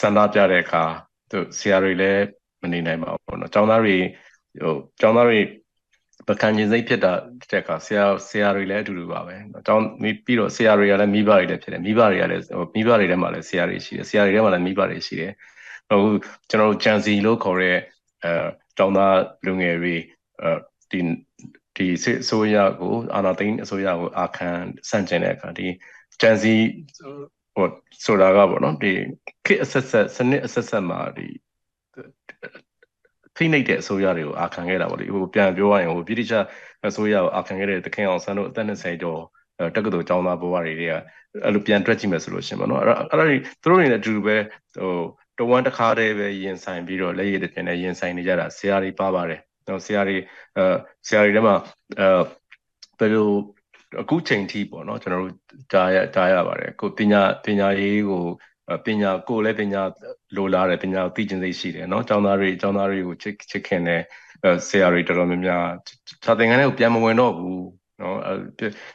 [0.00, 0.84] စံသားပြတဲ့အခါ
[1.30, 2.24] သူဆရာတွေလည်း
[2.62, 3.96] မနေနိုင်ပါဘူးနော်ကျောင်းသားတွေ
[4.62, 5.38] ဟိုကျောင်းသားတွေ
[6.28, 7.12] ပကံကျင်စိတ်ဖြစ်တာ
[7.50, 9.34] တဲ့အခါဆရာဆရာတွေလည်းအတူတူပါပဲ။
[9.66, 9.84] ကျောင်း
[10.24, 12.42] ပြီးတော့ဆရာတွေကလည်းမိဘတွေလည်းဖြစ်တယ်။မိဘတွေကလည်း
[12.74, 15.32] မိဘတွေထဲမှာလည်းဆရာတွေရှိတယ်။ဆရာတွေထဲမှာလည်းမိဘတွေရှိတယ်။
[15.88, 16.00] ဟို
[16.50, 17.78] ကျွန်တော်တို့ဂျန်စီလို့ခေါ်တဲ့
[18.24, 18.32] အဲ
[18.76, 19.94] ကျောင်းသားလူငယ်တွေ
[20.42, 20.50] အဲ
[20.90, 21.00] ဒီ
[21.76, 24.48] ဒီစစ်အစိုးရကိုအာဏာသိမ်းအစိုးရကိုအာခံ
[24.88, 25.66] ဆန့်ကျင်တဲ့အခါဒီ
[26.20, 26.54] ဂျန်စီ
[27.54, 27.68] ဟို
[28.04, 28.92] ဆိုတာကပေါ့နော်ဒီ
[29.46, 31.26] ခေတ်အဆက်ဆက်စနစ်အဆက်ဆက်မှာဒီ
[33.36, 36.34] ဖိနှိပ်တဲ့အစိုးရတွေကိုအာခံခဲ့တာပေါ့လေဟိုပြန်ပြောရရင်ဟိုပြည်တိကျ
[36.88, 39.20] အစိုးရကိုအာခံခဲ့တဲ့တခင်အောင်ဆန်းတို့အသက်20ကျော်
[39.76, 40.82] တက္ကသိုလ်ကျောင်းသားဘဝတွေက
[41.44, 43.24] အဲ့လိုပြန်တွက်ကြည့်မယ်ဆိုလို့ရှင်ပေါ့နော်အဲ့ဒါအဲ့ဒါ
[43.62, 44.36] သူတို့တွေနဲ့အတူတူပဲ
[44.76, 44.94] ဟို
[45.38, 50.16] တဝမ်းတစ်ခါတည်းပဲရင်ဆိုင်ပြီးတော့လက်ရည်တစ်ပြင်နဲ့ရင်ဆိုင်နေကြတာဆရာတွေပါပါတယ်နော်ဆရာတွေ
[50.56, 50.64] အဲ
[51.06, 51.56] ဆရာတွေထဲမှာ
[52.00, 52.08] အဲ
[52.98, 53.30] ဘယ်လို
[54.02, 55.34] အခုချိန်ထိပေါ့နော်ကျွန်တော်တို့
[55.72, 58.24] ကြားရကြားရပါတယ်ကိုပညာပညာရေးကို
[58.85, 59.81] ပညာကိုလည်းပညာ
[60.35, 64.01] လိုလားတယ်ပညာသိကျင်စိတ်ရှိတယ်เนาะကျောင်းသားတွေကျောင်းသားတွေကိုချစ်ချစ်ခင်တယ်
[64.67, 65.65] ဆရာတွေတော်တော်များများ
[66.25, 67.63] စာသင်ခန်းထဲကိုပြန်မဝင်တော့ဘူး
[67.99, 68.15] เนาะ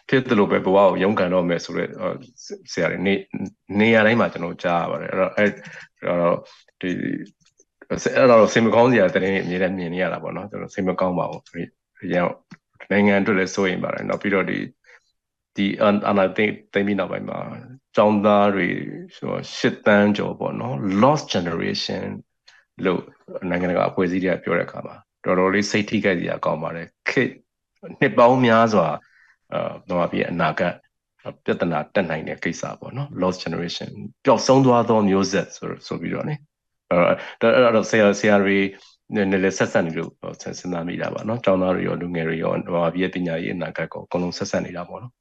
[0.08, 2.14] ဖြစ်တယ်လို့ပဲဘဝကိုရုန်းကန်တော့မယ်ဆိုတော့
[2.72, 3.14] ဆရာတွေနေ
[3.80, 5.50] နေရာတိုင်းမှာကျွန်တော်ကြားရပါတယ်အဲ့တော့အဲ့
[6.04, 6.36] တော့
[6.80, 6.90] ဒီ
[7.88, 11.70] အဲ့တော့စိတ်မကောင်းစရာတရင်အမြဲတမ်းမြင်နေရတာပေါ့နော်ကျွန်တော်စိတ်မကောင်းပါဘူးဆိုရင်
[12.90, 14.58] နိုင်ငံအတွက်လည်းစိုးရင်ပါတယ်နောက်ပြီးတော့ဒီ
[15.55, 15.65] ဒီ
[16.09, 17.39] အနာသိသိမိနောက်ပိုင်းမှာ
[17.95, 18.67] ကျောင်းသားတွေ
[19.15, 22.05] ဆိုတော့၈တန်းကျော်ပေါ့နော် lost generation
[22.85, 23.01] လို့
[23.49, 27.31] နိုင်ငံတကာအဖွဲ့အစည်းတွေကပြောတဲ့အခါမှာတော်တော်လေးစိတ်ထိခိုက်စရာကောင်းပါတယ်ခေတ်
[27.99, 28.87] နှစ်ပေါင်းများစွာ
[29.53, 30.73] အာတော့ပြအနာဂတ်
[31.45, 33.89] ပြဿနာတက်နိုင်တဲ့ကိစ္စပေါ့နော် lost generation
[34.25, 36.35] ပျောက်ဆုံးသွားသောမျိုးဆက်ဆိုဆိုပြီးတော့လေ
[36.91, 38.57] အဲ့တော့ဆရာဆရာတွေ
[39.15, 45.13] နဲ့လည်းဆက်ဆက်နေလို့စဉ်းစားမိတာပါနော်ကျောင်းသားတွေရောလူငယ်တွေရောဟိုပြပညာရေးအနာဂတ်ကိုအကုန်လုံးဆက်ဆက်နေတာပေါ့နော်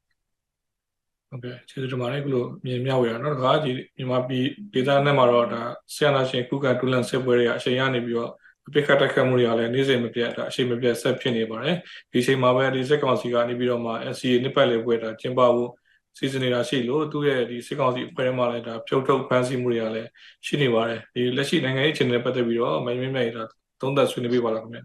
[1.30, 5.62] ဟုတ်ကဲ့ကျေးဇူးတင်ပါတယ်ခုလိုမြင်မြောက်ရအောင်နောက်တစ်ခါဒီမြန်မာပြည်ဒေသနဲ့မှာတော့ဒါ
[5.94, 8.30] ဆရာနာရှင်ကုကတူလန်စစ်ပွဲတွေကအချိန်ရနေပြီးတော့
[8.66, 11.76] အပိခတ်တက်ခတ်မှုတွေကလည်းနေ့စဉ်မပြတ်ဒါအချိန်မပြတ်ဆက်ဖြစ်နေပါတယ်
[12.12, 15.70] ဒီအချိန်မှာပဲဒီစစ်ကောင်စီကနေပြီးတော့မှ SCA နှစ်ပတ်လည်ပွဲဒါကျင်းပဖို့
[16.18, 20.08] စီစဉ်နေတာရှိလို့သူ့ရဲ့ဒီစစ်ကောင်စီအဖွဲ့မှာလည်းဒါဖြုတ်ထုတ်ဖမ်းဆီးမှုတွေကလည်း
[20.46, 23.42] ရှိနေပါတယ်ဒီလက်ရှိနိုင်ငံရေးအခြေအနေနဲ့ပတ်သက်ပြီးတော့မင်းမင်းမြိုင်ဒါ
[23.80, 24.82] သုံးသပ်ဆွေးနွေးပေးပါလားခင်ဗျာ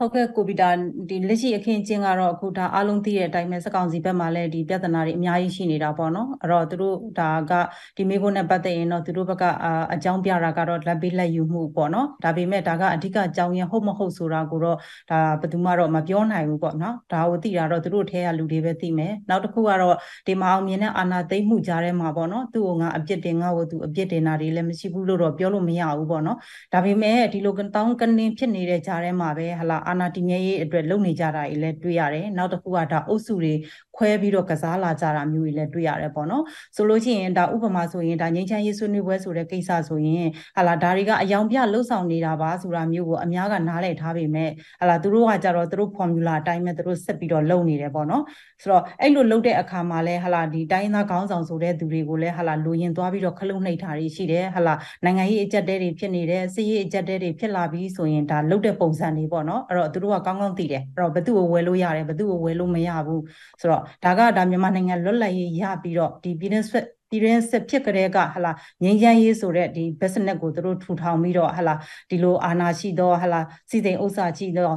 [0.00, 0.68] ဟုတ်ကဲ့ကိုပီတာ
[1.10, 7.52] ဒီလက်ရှိအခင်းကျင်းကတော့အခုဒါအားလုံးသိတဲ့အတိုင်းပဲစကောင်စီဘက်မှာလည်းဒီပြဿနာတွေအများကြီးရှိနေတာပေါ့နော်အဲ့တော့သူတို့ဒါက
[7.96, 14.78] ဒီမိခိုးနဲ့ပတ်သက်ရင်တော့သူတို့ဘက်ကအအကြောင်းပြတာကတော့လက်ပေးလက်ယူမှုပေါ့နော်ဒါပေမဲ့ဒါကအဓိကအကြောင်းရင်းဟုတ်မဟုတ်ဆိုတာကိုတော့
[15.10, 26.38] ဒါဘယ်သူမှတော့မပြောနိုင်ဘူးပေါ့နော်ဒါကိုသိတာတော့သူတို့ထဲကလူတွေပဲသိမယ်နောက်တစ်ခုကတော့ဒီမအောင်မြင်တဲ့အာဏာသိမ်းမှုကြားထဲမှာပေါ့နော်သူ့ကိုငါအပြစ်တင်ငါ့ကိုသူအပြစ်တင်တာတွေလည်းမရှိဘူးလို့တော့ပြောလို့မရဘူးပေါ့နော်
[26.72, 33.54] ဒါပေမဲ့ဒီလိုတောင်းကနေဖြစ်နေတဲ့ကြားထဲမှာပဲဟလာအာဏာတည်မြဲရေးအတွက်လုပ်နေကြတာတွေလည်းတွေ့ရတယ်နောက်တစ်ခုကဒါအုပ်စုတွေ
[33.96, 36.44] ခွဲပြီးတော့ကစားလာကြတာမျိုးတွေလည်းတွေ့ရတယ်ပေါ့နော်
[36.76, 40.26] ဆိုလို့ရှိရင်ဒါဥပမာဆိုရင်ဒါငင်းချမ်းရေးဆွေးနွေးပွဲဆိုတဲ့ကိစ္စဆိုရင်
[40.56, 44.50] ဟာလာဒါတွေကအယောင်ပြလှုပ်ဆောင်နေတာပါဆိုတာမျိုးကိုအများကနားလည်ထားပေမဲ့
[44.80, 48.22] ဟာလာသူတို့ကကြတော့သူတို့ formula အတိုင်းပဲသူတို့ဆက်ပြီးတော့လုပ်နေတယ်ပေါ့နော်
[48.62, 54.74] ဆိုတော့အဲ့လိုလုပ်တဲ့အခါမှာလည်းဟာလာဒီတိုင်းသားခေါင်းဆောင်ဆိုတဲ့သူတွေကိုလည်းဟာလာလူရင်သွားပြီးတော့ခလုတ်နှိပ်တာတွေရှိတယ်ဟာလာ
[55.04, 63.22] နိုင်ငံရေးအကြက်တဲတွေဖြစ်နေတယ်စီးရေးအကြက်တဲတွေဖြစ်လာပြီးဆိုရင်ဒါလုပ်တဲ့ပုံစံတွေပေါ့နော်အဲ့တော့သူတို့ကကောင်းကောင်းသိတယ်အဲ့တော့ဘသူ့ကိုဝယ်လို့ရတယ်ဘသူ့ကိုဝယ်လို့မရဘူး
[63.60, 66.66] ဆိုတော့ဒါကဒါမြန်မာနိုင်ငံလွတ်လပ်ရေးရပြီးတော့ဒီပြည်တွင်း
[67.10, 71.74] ပြည်တွင်းစစ်ဖြစ်ကြတဲ့ကဟလာငင်းချမ်းရေးဆိုတဲ့ဒီ business ကိုသူတို့ထူထောင်ပြီးတော့ဟလာ
[72.10, 74.72] ဒီလိုအာဏာရှိသောဟလာစီစဉ်ဥစ္စာရှိသော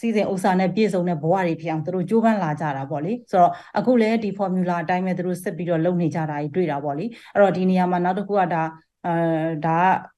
[0.00, 8.62] စီစဉ်ဥစ္စာနဲ့ပြည့်စုံတဲ့ဘဝတွေဖြစ်အောင်သူတို့ကြိုးပမ်းလာကြတာပေါ့လေဆိုတော့အခုလည်းဒီ formula အတိုင်းပဲသူတို့ဆက်ပြီးတော့လုပ်နေကြတာကြီးတွေ့တာပေါ့လေအဲ့တော့ဒီနေရာမှာနောက်တစ်ခုကဒါ
[9.04, 9.10] အဲ
[9.62, 9.70] ဒါ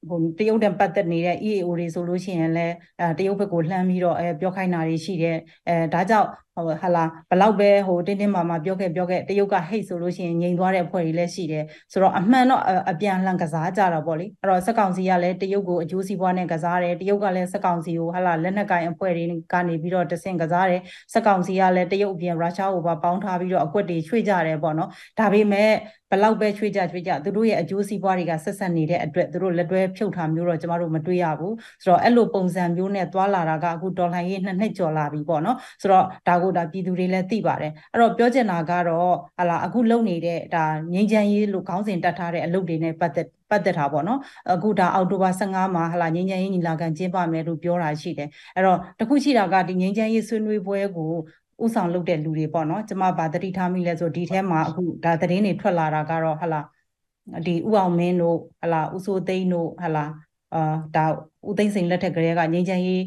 [0.09, 20.81] ဟိုတရုတ်နဲ့ပတ်သက်နေတဲ့ EAO တွေဆိုလို့ရှိရင်လည်းအဲတရုတ်ဘက်ကိုလှမ်းပြီးတော့အဲပြောခိုင်းတာတွေရှိတယ်အဲဒါကြောင့် ဟိုဟာလာဘလောက်ပဲဟိုတင်းတင်းမာမာပြောခဲ့ပြောခဲ့တရုတ်ကဟိတ်ဆိုလို့ရှိရင်ငြိမ်သွားတဲ့အဖွဲ့တွေလည်းရှိတယ်ဆိုတော့အမှန်တော့အပြန်လှန်ကစားကြတာပေါ့လေအဲ့တော့စက်ကောင်စီကလည်းတရုတ်ကိုအကျိုးစီးပွားနဲ့ကစားတယ်တရုတ်ကလည်းစက်ကောင်စီကိုဟာလာလက်နက်ကိုင်အဖွဲ့တွေကနေပြီးတော့တဆင့်ကစားတယ်
[21.12, 24.88] စက်ကောင်စီကလည်းတရုတ်အပြင်ရုရှားကိုပါပေါင်းထားပြီးတော့အကွက်တွေချွေကြတယ်ပေါ့နော်
[25.19, 25.71] ဒါပေမဲ့
[26.11, 44.18] ဘလောက်ပဲချွေကြချွေကြသူတို့ရဲ့အကျိုးစီးပွားတွေကဆက်ဆက်နေတဲ့အတွက်သူတို့လက်တွဲဖြုတ်ထားမျိုးတော့ကျမတို့မတွေ့ရဘူးဆိုတော့အဲ့လိုပုံစံမျိုးနဲ့သွာလာတာကအခုဒေါ်လာရေးနှစ်နှစ်ကျော်လာပြီပေါ့နော်ဆိုတော့ဒါကိုဒါပြည်သူတွေလည်းသိပါတယ်အဲ့တော့ပြောချင်တာကတော့ဟာလာအခုလုပ်နေတဲ့ဒါငင်းချမ်းရေးလို့ခေါင်းစဉ်တက်ထားတဲ့အလုပ်တွေနဲ့ပတ်သက်ပတ်သက်တာပေါ့နော်
[44.52, 51.12] အခုဒါအောက်တိုဘာ15မှာဟလာငင်းချမ်းရေးညီလာခံကျင်းပမယ်လို့ပြောတာရှိတယ်အဲ့တော့တခုရှိတာကဒီငင်းချမ်းရေးဆွေးနွေးပွဲကို
[51.64, 56.61] ဥဆောင်လုပ်တဲ့လူတွေပေါ့နော်ကျမဗာတတိထားမိလဲဆိုဒီထဲမှာအခုဒါသတင်းတွေထွက်လာတာကတော့ဟလာ
[57.46, 60.04] ဒီဥအောင်မင်းတို့ဟလာဥဆိုသိန်းတို့ဟလာ
[60.54, 60.59] အာ
[60.94, 61.04] ဒါ
[61.48, 63.02] ဦးသိန်းစိန်လက်ထက်ကလေးကငင်းချမ်းရေး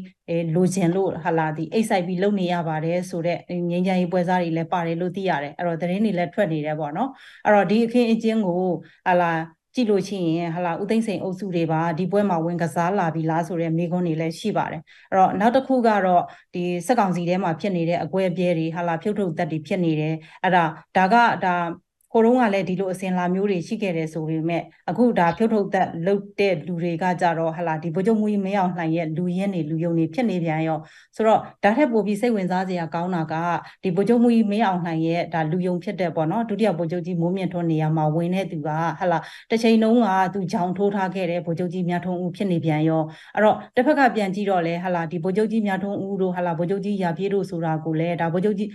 [0.54, 3.38] လိုချင်လို့ဟာလာဒီအိတ်ဆိုင်ပြီးလုပ်နေရပါတယ်ဆိုတော့
[3.70, 7.08] ငင်းချမ်းရေးပွဲစားတွေလည်းပါတယ်လို့သိရတယ်အဲ့တော့သတင်းတွေလည်းထွက်နေတယ်ပေါ့နော်
[7.44, 8.62] အဲ့တော့ဒီအခင်းအကျင်းကို
[9.06, 9.32] ဟာလာ
[9.74, 16.22] ကြည့်လို့ရှိရင်ဟာလာဦးသိန်းစိန်အုပ်စုတွေပါဒီပွဲမှာဝင်ကစားလာပြီလားဆိုတဲ့မိခွန်းတွေလည်းရှိပါတယ်အဲ့တော့နောက်တစ်ခုကတော့
[16.54, 20.64] ဒီစက်ကောင်စီထဲမှာဖြစ်နေတဲ့အကွဲအပြဲတွေဟာလာဖြုတ်ထုတ်သက်တွေဖြစ်နေတယ်အဲ့ဒါ
[20.96, 21.54] ဒါကဒါ
[22.12, 30.78] ကိုတုံးကလည်းဒီလိုအစဉ်လာမျိုးတွေရှိခဲ့တယ်ဆိုပေမဲ့အခုဒါဖြုတ်ထုတ်သက်လုတ်တဲ့လူတွေကကြတော့ဟလာဒီဗိုလ်ချုပ်မူကြီးမင်းအောင်လှိုင်ရဲ့လူရင်းနေလူယုံနေဖြစ်နေပြန်ရော
[31.16, 33.34] ဆိုတော့ဒါထက်ပိုပြီးစိတ်ဝင်စားစရာကောင်းတာက
[33.82, 38.68] ဒီဗိုလ်ချုပ်မူကြီးမင်းအောင်လှိုင်ရဲ့ဒါလူယုံဖြစ်တဲ့ပေါ့နော်ဒုတိယဗိုလ်ချုပ်ကြီးမိုးမြင့်ထွန်းနေရာမှာဝင်တဲ့သူက
[39.00, 39.18] ဟလာ
[39.50, 43.02] တစ်ချိန်လုံးကသူကြောင်ထိုးထားခဲ့တဲ့ဗိုလ်ချုပ်ကြီးမြတ်ထုံးဦးဖြစ်နေပြန်ရော
[43.34, 48.68] အဲ့တော့တစ်ဖက်ကပြန်ကြည့်တော့လေဟလာဒီဗိုလ်ချုပ်ကြီးမြတ်ထုံးဦးတို့ဟလာဗိုလ်ချုပ်ကြီးရာပြေးတို့ဆိုတာကိုလည်းဒါဗိုလ်ချုပ်ကြီး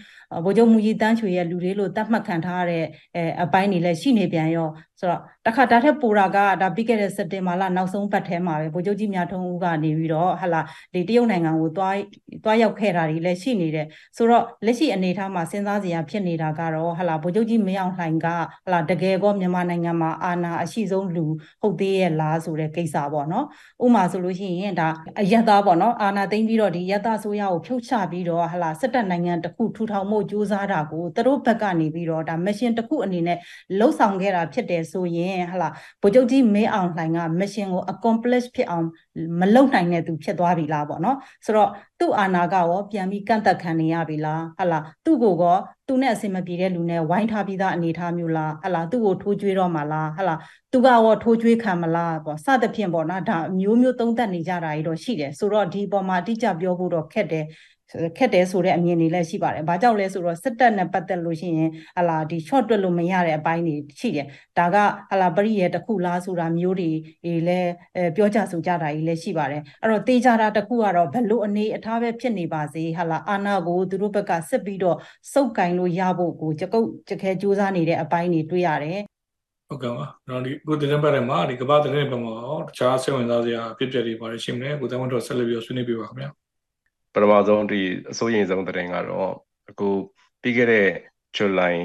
[0.45, 4.67] ဗိုလ်ချုပ်မူကြီးတန်းချွေရဲ့လူတွေလို့တတ်မှတ်ခံထားရတဲ့အဲအပိုင်းတွေလည်းရှိနေပြန်ရော
[4.99, 10.61] ဆိုတော့ တခါဒါထက်ပိုတာကဒါပြီးခဲ့တဲ့စက်တင်ဘာလနောက်ဆုံးပတ်ထဲမှာပဲဗိုလ်ချုပ်ကြီးမြတ်ထုံးဦးကနေပြီးတော့ဟလာ
[10.93, 11.95] ဒီတရုတ်နိုင်ငံကိုသွား
[12.43, 18.27] သွားရောက်ခဲ့တာတွေလည်းရှိနေတယ်ဆိုတော့လက်ရှိအနေအထားမှာစဉ်းစားစရာဖြစ်နေတာကတော့ဟလာဗိုလ်ချုပ်ကြီးမင်းအောင်လှိုင်က
[18.65, 21.25] ဟလာတကယ်ကောမြန်မာနိုင်ငံမှာအာဏာအရှိဆုံးလူ
[21.61, 23.45] ဟုတ်သေးရဲ့လားဆိုတဲ့ကိစ္စပေါ့နော်
[23.85, 24.87] ဥမာဆိုလို့ရှိရင်ဒါ
[25.21, 33.37] အယက်သားပေါ့နော်အာဏာသိမ်းပြီးတော့ဒီယက်သားဆိုရကိုဖြုတ်ချပြီးတော့ဟလာစစ်တပ်နိုင်ငံတစ်ခုထူထောင်မှုစူးစမ်းတာကိုသူတို့ဘက်ကနေပြီးတော့ဒါမရှင်တစ်ခုအနေနဲ့
[33.79, 35.69] လှုပ်ဆောင်ခဲ့တာဖြစ်တယ်ဆိုရင်ရင်ဟလာ
[36.01, 38.85] ဗိုလ်ချုပ်ကြီးမင်းအောင်လှိုင်က mission ကို accomplish ဖြစ်အောင်
[39.39, 41.69] မလုပ်နိုင်တဲ့သူဖြစ်သွားပြီလားပေါ့နော်ဆိုတော့
[41.99, 50.35] သူ့အာဏာကရောပြန်ပြီးကန့်သက်ခံနေရပြီလားဟလာသူ့ကိုကောသူနဲ့အဆင်မပြေတဲ့လူနဲ့ဝိုင်းထားပြီးသားအနေထားမျိုးလားဟလာသူ့ကိုထိုးကြွေးတော့မှာလားဟလာ
[50.73, 57.45] သူကရောထိုးကြွေးခံမလားပေါ့စသဖြင့်ပေါ့နော်ဒါမျိုးမျိုးသုံးသပ်နေကြတာကြီးတော့ရှိတယ်ဆိုတော့ဒီပေါ်မှာအတိအကျပြောဖို့တော့ခက်တယ်
[58.17, 64.75] ခက်တယ်ဆိုတဲ့အမြင်တွေလည်းရှိပါတယ်။ဘာကြောင့်လဲဆိုတော့စစ်တပ်နဲ့ပတ်သက်လို့ရှိရင်ဟလာဒီ short တွက်လို့မရတဲ့အပိုင်းတွေရှိတယ်။ဒါက
[65.11, 66.89] ဟလာပရိရဲ့တစ်ခုလားဆိုတာမျိုးတွေ
[67.47, 74.97] လည်းအဲပြောကြဆိုကြတာကြီးလည်းရှိပါတယ်။အဲ့တော့တေချာတာတစ်ခုကတော့ဘလို့အနေအထားပဲဖြစ်နေပါစေဟလာအာနာကိုသူတို့ဘက်ကစစ်ပြီးတော့
[75.33, 78.99] စုပ်ကင်လို့ရဖို့ကိုကြကုတ်ကြခဲစူးစမ်းနေတဲ့အပိုင်းတွေတွေ့ရတယ်။
[79.69, 82.35] ဟုတ်ကဲ့ပါ။တော့ဒီကိုတင်ပတ်တဲ့မှာဒီကမ္ဘာသတင်းဘက်မှာ
[82.67, 86.31] တခြားစိတ်ဝင်စားစရာအဖြစ်အပျက်တွေပါတယ်ရှိမလဲ။ကိုတမန်တော်ဆက်လက်ပြီးဆွေးနွေးပြပါခင်ဗျာ။
[87.15, 87.79] ပထမဆုံးဒီ
[88.11, 89.31] အစိုးရင်ဆုံးတဲ့ကတော့
[89.69, 89.89] အခု
[90.41, 90.87] ပြီးခဲ့တဲ့
[91.37, 91.75] July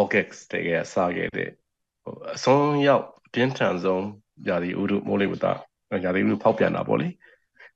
[0.00, 1.50] August တကယ်စခဲ့တဲ့
[2.02, 4.04] ဟိုအဆုံးရောက်ပြင်းထန်ဆုံး
[4.48, 5.46] ຢာဒီဥဒုမိုးလေဝသ
[6.04, 7.08] ຢာဒီဥဒုဖောက်ပြန်တာပေါ့လေ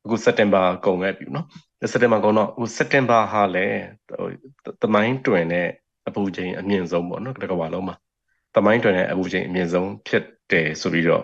[0.05, 1.47] အခု September ကုန်ခဲ့ပြီနော်
[1.93, 3.81] September ကုန်တော့ဟို September ဟာလည်း
[4.83, 5.69] တမိုင်းတွင်တဲ့
[6.09, 7.97] အပူချိန်အမြင့်ဆုံးပေါ့နော်တစ်ကမ္ဘာလုံးမှာ
[8.57, 11.23] တမိုင်းတွင်တဲ့အပူချိန်အမြင့်ဆုံးဖြစ်တယ်ဆိုပြီးတော့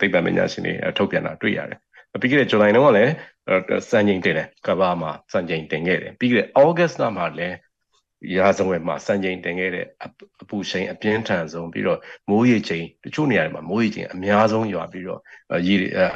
[0.00, 1.78] သိပ္ပံပညာရှင်တွေထုတ်ပြန်တာတွေ့ရတယ်
[2.20, 3.12] ပြီးခဲ့တဲ့ July တုန်းကလည်း
[3.90, 7.56] စံချိန်တင်တယ်ကဘာမှာစံချိန်တင်ခဲ့တယ်ပြီးခဲ့တဲ့ August လမှာလည်း
[8.36, 9.86] ရာဇဝင်မှာစံချိန်တင်ခဲ့တဲ့
[10.42, 11.98] အပူချိန်အပြင်းထန်ဆုံးပြီးတော့
[12.30, 15.20] မိုးရေချိန်တချို့နေရာတွေမှာမိုးရေချိန်အများဆုံးရွာပြီးတော့
[15.66, 15.74] ရေ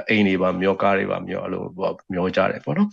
[0.09, 1.63] အိမ်တွေပါမျောကားတွေပါမျောအဲ့လို
[2.13, 2.89] မျောကြတယ်ပေါ့နော်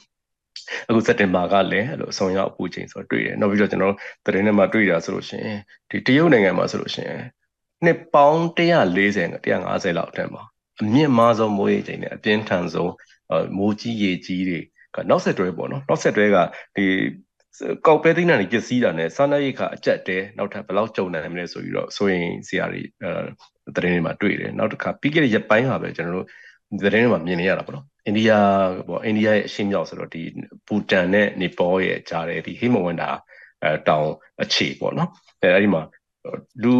[0.90, 7.22] အခုစက်တင်ဘာကလည်းအဲ့လိုအဆုံးရောက်အပူချိန်ဆိုတွေ့တယ်နောက်ပြီးတော့ကျွန်တော်တို့သတင်းထဲမှာတွေ့တာဆိုလို့ရှိရင်ဒီတရုတ်နိုင်ငံမှာဆိုလို့ရှိရင်
[7.84, 10.44] နှစ်ပေါင်း140 150လောက်အထက်မှာ
[10.82, 12.92] အမြင့်မားဆုံးမိုးရေချိန်နဲ့အပြင်းထန်ဆုံး
[13.58, 14.60] မိုးကြီးရေကြီးတွေ
[14.96, 16.38] ကနောက်ဆက်တွဲပေါ့နော်နောက်ဆက်တွဲက
[16.76, 16.86] ဒီ
[17.88, 23.12] ကောက်ပဲသိန်းနဲ့ပစ္စည်းတာနဲ့စားနပ်ရိက္ခာအကျက်တဲနောက်ထပ်ဘယ်လောက်ကြုံနိုင်မလဲဆိုပြီးတော့ဆိုရင်ဆရာတွေအဲ
[23.76, 26.28] သတင်းတွေမှာတွေ့တယ်နောက်တစ်ခါပြီးခဲ့တဲ့ရက်ပိုင်းဟာပဲကျွန်တော်တို့
[26.84, 28.32] သတင်းတွေမှာမြင်နေရတာပေါ့နော်အိန္ဒိယ
[28.88, 30.22] ပေါ့အိန္ဒိယရဲ့အရှေ့မြောက်ဆိုတော့ဒီ
[30.68, 33.10] ဘူတန်နဲ့နေပေါ်ရဲ့ကြားတဲ့ဒီဟိမဝန္တာ
[33.64, 34.08] အဲတောင်
[34.42, 35.10] အခြေပေါ့နော်
[35.42, 35.82] အဲအဲ့ဒီမှာ
[36.64, 36.76] လူ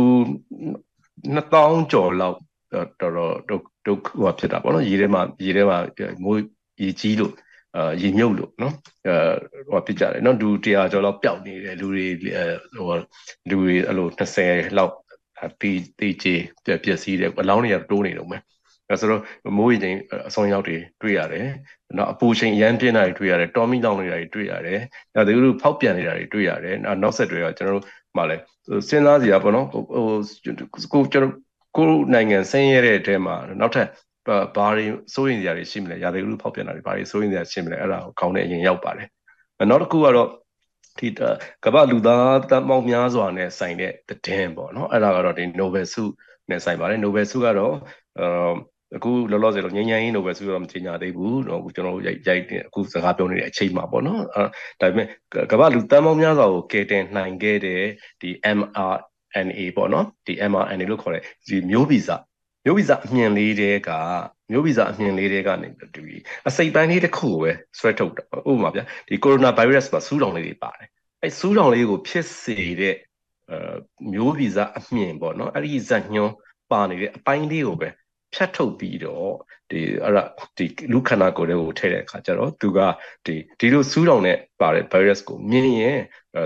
[1.36, 2.38] 2000ကျော်လောက်
[2.74, 3.14] တော်တော်
[3.50, 5.78] ဒုက္ဒုက္ခဟိုဖြစ်တာပေါ့နော်ရေထဲမှာရေထဲမှာ
[6.24, 6.40] မိုး
[6.82, 7.34] ရေကြီးလို့
[7.78, 8.74] အာရေမြုပ်လို့နော်
[9.08, 9.16] အဲ
[9.70, 12.98] ဟိုဖြစ်ကြတယ်နော်လူ100ကျော်လောက်ပျောက်နေတယ်လူတွေဟို
[13.50, 14.94] လူတွေအဲ့လို20လောက်
[15.62, 16.44] တီးတီးကြီး
[16.84, 18.42] ပျက်စီးတယ်အလောင်းတွေကတိုးနေတော့မယ်
[18.90, 19.22] အဲဆိုတော့
[19.58, 21.48] မိုးရေချိန်အဆုံးရောက်တွေတွေ့ရတယ်
[21.98, 24.80] နောက်အပူချိန်အရန်ပြင်းတာတွေတွေ့ရတယ်တော်မီလောင်နေတာတွေတွေ့ရတယ်
[25.16, 27.86] နောက်သူတို့ဖောက်ပြန်နေတာတွေတွေ့ရတယ်နောက်ဆက်တွေကကျွန်တော်တို့
[28.18, 28.42] မှလည်း
[28.90, 29.84] စဉ်းစားစရာပေါ့နော်ဟို
[30.94, 31.34] ကိုကျွန်တော်
[31.78, 33.88] ကိုနိုင်ငံဆင်းရဲတဲ့အထဲမှာနောက်ထပ်
[34.56, 39.08] ဘာတွေစိုးရင်စရာတွေရှိမလဲရာသီဥတုဖောက်ပြန်တာတွေဘာတွေစိုးရင်စရာရှိမလဲအဲ့ဒါကိုခေါင်းနဲ့အရင်ရောက်ပါတယ်
[39.70, 40.30] နောက်တစ်ခုကတော့
[41.00, 41.08] ဒီ
[41.66, 46.04] ကမ္ဘာလူသားတမောင်များစွာနဲ့ဆိုင်တဲ့တည်င်းပေါ့နော်အဲ့ဒါကတော့ဒီ Nobel ဆု
[46.50, 47.76] နဲ့ဆိုင်ပါတယ် Nobel ဆုကတော့
[48.98, 54.44] အခုလောလောဆယ်တော့ငញ្ញရင် Nobel ဆုတော့မချင်ညာသေးဘူးတော့အခုကျွန်တော်တို့ရိုက်ရိုက်အခုစကားပြောနေတဲ့အချိန်မှာပေါ့နော်အဲ
[54.82, 55.08] ဒါပေမဲ့
[55.52, 57.84] ကမ္ဘာလူတမောင်များစွာကိုကယ်တင်နိုင်ခဲ့တဲ့
[58.22, 58.96] ဒီ MR
[59.46, 62.10] NA ပေါ့နော်ဒီ mRNA လို့ခေါ်တဲ့ဒီမျိုးဗီဇ
[62.66, 63.92] မျိုးဗီဇအမြင်လေးတွေက
[64.52, 66.18] မျိုးဗီဇအမြင်လေးတွေကနေဒီ
[66.48, 70.88] အစိတ်ပိုင်းလေးတစ်ခုကိုပဲဆွဲထုတ်တာဥပမာဗျာဒီကိုရိုနာဗိုင်းရပ်စ်မှာစူးတောင်လေးတွေပါတယ်
[71.24, 72.96] အဲစူးတောင်လေးကိုဖြစ်စေတဲ့
[73.52, 73.58] အဲ
[74.14, 76.34] မျိုးဗီဇအမြင်ပေါ့နော်အဲ့ဒီဇက်ညွန်း
[76.72, 77.90] ပါနေတဲ့အပိုင်းလေးကိုပဲ
[78.34, 79.30] ဖြတ်ထုတ်ပြီးတော့
[79.72, 80.24] ဒီအဲ့ဒါ
[80.58, 82.80] ဒီလူခန္ဓာကိုယ်တွေကိုထည့်တဲ့အခါကျတော့သူက
[83.26, 86.00] ဒီဒီလိုစူးတောင်နဲ့ပါတဲ့ virus ကိုမြင်ရင်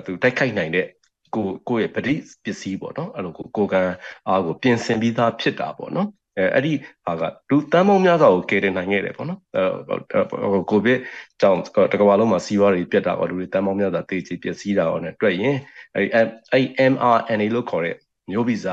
[0.06, 0.86] သူတိုက်ခိုက်နိုင်တဲ့
[1.36, 2.14] ကိုကိုရဲ့ပဋိ
[2.44, 3.82] ပစ္စည်းပေါ့နော်အဲ့လိုကိုကိုကံ
[4.28, 6.74] အားကိုပြင်ဆင်ပြီးသားဖြစ်တာပေါ့နော်အဲအဲ့ဒီ
[7.06, 11.00] ဟာကလူတန်းပေါင်းများစွာကိုကယ်တင်နိုင်ခဲ့တယ်ပေါ့နော်အဲကိုဗစ်
[11.42, 11.60] ကြောင့်
[11.94, 15.58] တကမ္ဘာလုံးမှာစီးပွားတွေပြတ်တာပေါ့လူတွေတန်းပေါင်းများစွာတေချေပျက်စီးတာရောနဲ့တွေ့ရင်
[15.96, 16.08] အဲ့
[16.54, 17.96] အဲ့ mRNA လို့ခေါ်တဲ့
[18.32, 18.66] မျိုးဗီဇ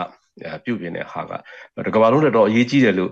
[0.64, 1.32] ပြုတ်ပြင်းတဲ့ဟာက
[1.86, 3.10] တကမ္ဘာလုံးတော့အရေးကြီးတယ်လို့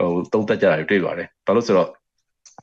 [0.00, 1.88] ဟိုသုံးသပ်ကြတာတွေ့ပါတယ်ဘာလို့ဆိုတော့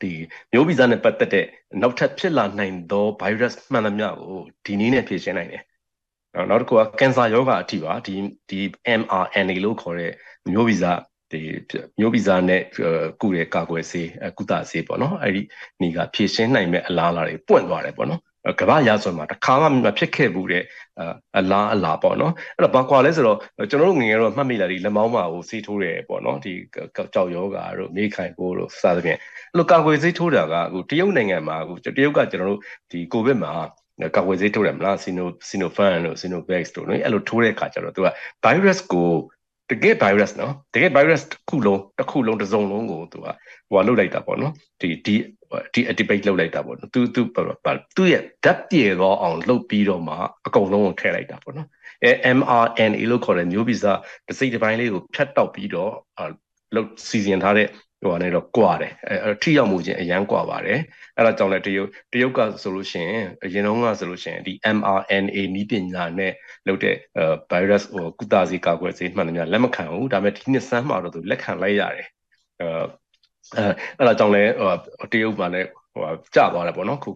[0.02, 0.12] ဒီ
[0.52, 1.44] မျိုးဗီဇနဲ့ပတ်သက်တဲ့
[1.80, 5.62] နောက်ထပ်ဖြစ်လာနိုင်သော virus မှန်သမျှကိုဒီနည်းနဲ့ဖြေရှင်းနိုင်တယ်
[6.50, 8.14] နောက်တစ်ခုကကင်ဆာယောဂအထိပါဒီ
[8.50, 8.60] ဒီ
[9.00, 10.12] mRNA လို့ခေါ်တဲ့
[10.52, 10.84] မျိုးဗီဇ
[11.32, 11.40] ဒီ
[11.98, 12.62] မျိုးဗီဇနဲ့
[13.20, 15.42] ကုတဲ့ကာကွယ်ဆေးကုသဆေးပေါ့နော်အဲ့ဒီ
[15.82, 18.20] နေကဖြည့်ရှင်းနိုင်မဲ့အလားအလာတွေပွင့်သွားတယ်ပေါ့နော်
[18.60, 20.64] ကမ္ဘာရာဇဝင်မှာတစ်ခါမှမဖြစ်ခဲ့ဘူးတဲ့
[21.38, 23.38] အလားအလာပေါ့နော်အဲ့တော့ဘာကွာလဲဆိုတော့
[23.70, 26.52] ကျွန်တော်တို့ငငယ်တော့မှတ်မိလာဒီလက်မောင်းမှာကိုဆေးထိုးတယ်ပေါ့နော်ဒီ
[27.14, 33.52] ကြောက်ယောဂါတို့မေးခိုင်ပိုးတို့စသဖြင့်အဲ့လိုကာကွယ်ဆေးထိုးတာကအခုတရုတ်နိုင်ငံမှာအခုတရုတ်ကကျွန်တော်တို့ဒီကိုဗစ်မှာ
[34.16, 38.08] ကာကွယ်ဆေးထိုးတယ်မလားဆီနိုဆီနိုဖန်တို့ဆီနိုဘက်စ်တို့နော်အဲ့လိုထိုးတဲ့အခါကျတော့သူက
[38.44, 39.08] virus ကို
[39.70, 43.26] တကယ် virus နော်တကယ် virus တစ်ခုလုံးတစ်ခုလုံးတစ်စုံလုံးကိုသူက
[43.70, 45.14] ဟိုလုပ်လိုက်တာပေါ့နော်ဒီဒီ
[45.72, 47.22] ဒီ activate လုပ်လိုက်တာပေါ့နော်သူသူ
[47.96, 50.14] သူရဲ့ depth ပြေတော့အောင်လုပ်ပြီးတော့မှ
[50.46, 51.68] အကုန်လုံးကိုထည့်လိုက်တာပေါ့နော်
[52.04, 53.84] အဲ mRNA လို့ခေါ်တဲ့မျိုးဗီဇ
[54.26, 55.92] တစ်စိတ်တစ်ပိုင်းလေးကိုဖြတ်တောက်ပြီးတော့
[56.74, 57.68] လုပ်စီစဉ်ထားတဲ့
[58.02, 58.92] ဟိုကနေတော့ကွာတယ်
[59.24, 60.78] အဲထိရောက်မှုချင်းအရန်ကွာပါတယ်
[61.16, 66.32] အဲ့ဒါကြောင့်လည်းတရုတ်တရုတ်ကဆိုလို့ရှိရင်အရင်တုန်းကဆိုလို့ရှိရင်ဒီ mRNA နည်းပညာနဲ့
[66.66, 66.96] လုပ်တဲ့
[67.50, 72.08] virus ဟိုကုသစေကာကွယ်စေမှန်တယ်များလက်မခံဘူးဒါပေမဲ့ဒီနှစ်ဆန်းမှာတော့သူလက်ခံလိုက်ရတယ်
[72.60, 72.68] အဲ
[73.98, 74.50] အဲ့ဒါကြောင့်လည်း
[75.00, 77.10] ဟိုတရုတ်မှာလည်းဟိုကျသွားတယ်ပေါ့နော်ခု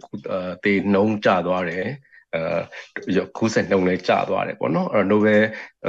[0.64, 1.87] တေနှုံးကျသွားတယ်
[2.35, 5.43] အဲခုဆက်နှုံလည်းကျသွားတယ်ပေါ့နော်အဲ့နိုဘယ်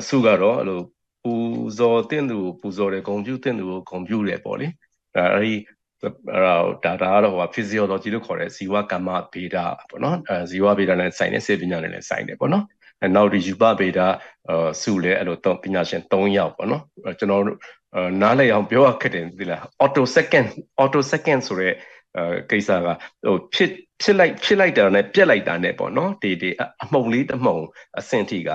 [0.08, 0.80] ဆုကတော့အဲ့လို
[1.24, 1.34] ပူ
[1.78, 4.68] ဇော်တဲ့သူပူဇော်တယ်ဂုဏ်ပြုတဲ့သူကိုဂုဏ်ပြုတယ်ပေါ့လေ
[5.16, 5.54] အဲအဲ့ဒီ
[6.02, 9.58] အဲ့တော့ဒါဒါကတော့ဟို physiology လို့ခေါ်တဲ့ဇီဝကမ္မဗေဒ
[9.90, 12.66] ပေါ့နော်အဲဇီဝဗေဒနဲ့ဆိုင်တဲ့စေပညာနဲ့လည်းဆိုင်တယ်ပေါ့နော်
[13.02, 14.00] အဲနောက်ဒီယူပဗေဒ
[14.50, 16.84] အဲစုလဲအဲ့လိုတော့ပညာရှင်3ယောက်ပေါ့နော်
[17.20, 17.58] ကျွန်တော်တို့
[18.22, 20.48] နားလည်အောင်ပြောရခက်တယ်ဒီလား auto second
[20.84, 21.74] auto second ဆိုတဲ့
[22.18, 22.88] အဲကိစ္စက
[23.26, 23.70] ဟိုဖြစ်
[24.02, 26.50] ဖြစ်လိုက်ဖြစ်လိုက်တာနဲ့ပြက်လိုက်တာနဲ့ပေါ့နော်ဒီဒီ
[26.84, 27.58] အမှုံလေးတစ်မှုံ
[28.00, 28.52] အဆင့်ထိက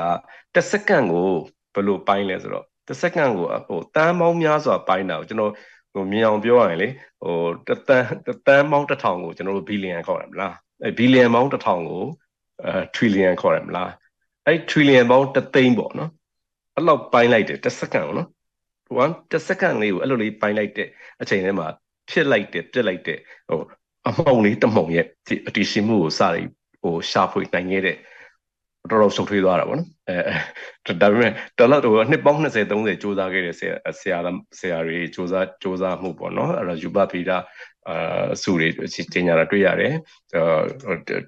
[0.54, 1.30] တစ်စက္ကန့်ကို
[1.76, 5.52] ဘယ်လိုပိုင်းလဲဆိုတော့တစ်စက္ကန့်ကိုဟိုတန်းပေါင်းများစွာပိုင်းတာကိုကျွန်တော်
[5.92, 6.88] ဟိုမြင်အောင်ပြောရရင်လေ
[7.22, 7.36] ဟို
[7.68, 12.04] တသန်းတသန်းပေါင်းတစ်ထောင်ကိုကျွန်တော်တို့ဘီလီယံခေါ်တယ်မလားအဲဘီလီယံပေါင်းတစ်ထောင်ကို
[12.64, 13.90] အဲထရီလီယံခေါ်တယ်မလား
[14.46, 16.10] အဲထရီလီယံပေါင်းတစ်သိန်းပေါ့နော်
[16.74, 18.28] အဲ့လောက်ပိုင်းလိုက်တယ်တစ်စက္ကန့်နော်
[18.86, 20.88] ဟိုတစ်စက္ကန့်လေးကိုအဲ့လိုလေးပိုင်းလိုက်တဲ့
[21.20, 21.66] အချိန်ထဲမှာ
[22.10, 23.60] ဖြစ်လိုက်တယ်ပြက်လိုက်တဲ့ဟို
[24.08, 25.06] အမှုံလေးတမှုံရဲ့
[25.48, 26.48] အတီရှင်မှုကိုစပြီး
[26.82, 27.96] ဟိုရှာဖွေနိုင်ခဲ့တဲ့
[28.90, 34.18] တော်တော်ဆုံးထွေးသွားတာပေါ့နော်အဲဒါပေမဲ့တော်တော့ဟိုနှစ်ပေါင်း20 30စူးစမ်းခဲ့တဲ့ဆရာဆရာ
[34.58, 37.30] ဆရာတွေစူးစမ်းစူးစမ်းမှုပေါ့နော်အဲ့တော့ယူပဗီဒ
[37.88, 38.68] အာစုတွေ
[39.14, 39.94] တင်ညာတာတွေ့ရတယ်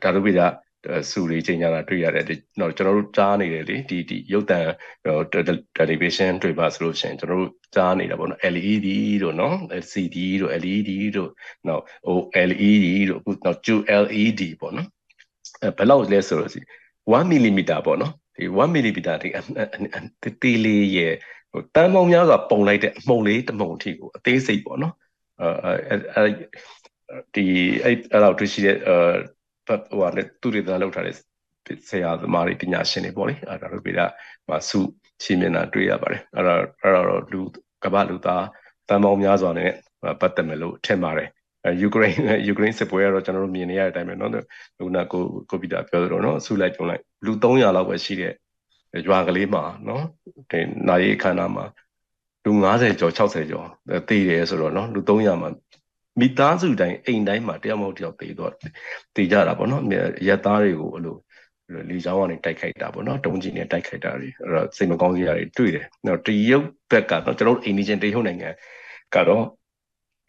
[0.03, 0.43] ဒါတို့ဗီဒ
[1.11, 2.25] စုတွေချိန်ညာတာတွေ့ရတယ်
[2.61, 4.59] တော့ကျွန်တော်တို့ကြားနေတယ်လေဒီဒီရုပ်တံ
[5.79, 8.89] television တွေ့ပါဆိုလို့ရှိရင်ကျွန်တော်တို့ကြားနေတာပေါ့နော် LED
[9.23, 11.31] တို့နော် LCD တို့ LED တို့
[11.67, 12.19] နောက်ဟို
[12.49, 13.61] LED တို့အခုနောက်
[14.05, 14.89] LED ပေါ့နော်
[15.63, 16.53] အဲဘယ်လောက်လဲဆိုတော့
[17.17, 19.03] 1 mm ပေါ့နော်ဒီ1 mm ဒီ
[20.43, 21.15] တေးလေးရဲ့
[21.53, 24.95] ဟိုတန်းပေါင်းများစွာပုံလိုက်တဲ့အမှုံလေးတမှုံအထိကိုအသေးစိတ်ပေါ့နော်
[25.41, 26.25] အဲအဲ
[27.35, 27.45] ဒီ
[27.85, 28.97] အဲ့အဲ့တော့တွေ့ရှိတဲ့အဲ
[29.67, 31.17] ဟိုဟာနဲ့သူတွေသားလောက်ထားတဲ့
[31.89, 34.07] ဆရာသမားတွေပညာရှင်တွေပေါ့လေအဲ့ဒါတို့ပြတာ
[34.49, 34.79] မဆု
[35.25, 37.41] ရှင်းမျက်နှာတွေ့ရပါတယ်အဲ့တော့အဲ့တော့လူ
[37.85, 38.45] ကမ္ဘာလူသား
[38.89, 39.71] တန်ပေါင်းများစွာနဲ့
[40.21, 41.29] ပတ်သက်မယ်လို့ထင်ပါတယ်
[41.82, 44.30] ယူကရိန်းယူကရိန်းစစ်ပွဲကတော့ကျွန်တော်တို့မြင်နေရတဲ့အတိုင်းပဲเนาะ
[44.78, 48.34] ခုနကကိုကိုပီတာပြောသလိုเนาะဆုလိုက်ပြုံးလိုက်လူ300လောက်ပဲရှိတဲ့
[49.08, 50.02] ရွာကလေးမှာเนาะ
[50.52, 51.66] ဒီနိုင်ရေးခန္ဓာမှာ
[52.46, 53.68] လူ90ကျော်60ကျော်
[54.10, 55.50] တည်တယ်ဆိုတော့เนาะလူ300မှာ
[56.20, 58.52] မိသားစုတိုင်းအိမ်တိုင်းမှာတယောက်မဟုတ်တယောက်တည်တော့
[59.16, 59.82] တည်ကြတာပေါ့เนาะ
[60.28, 61.18] ရက်သားတွေကိုအဲ့လို
[61.90, 68.50] လီချောင်းကနေတိုက်ခိုက်တာပေါ့နော်တုံးကြီးနဲ့တိုက်ခိုက်တာတွေအဲ့တော့စိတ်မကောင်းစရာတွေတွေ့တယ်။နော်တရုတ်ဘက်ကတော့ကျွန်တော်တို့အိန္ဒိယတရုတ်နိုင်ငံ
[69.16, 69.46] ကတော့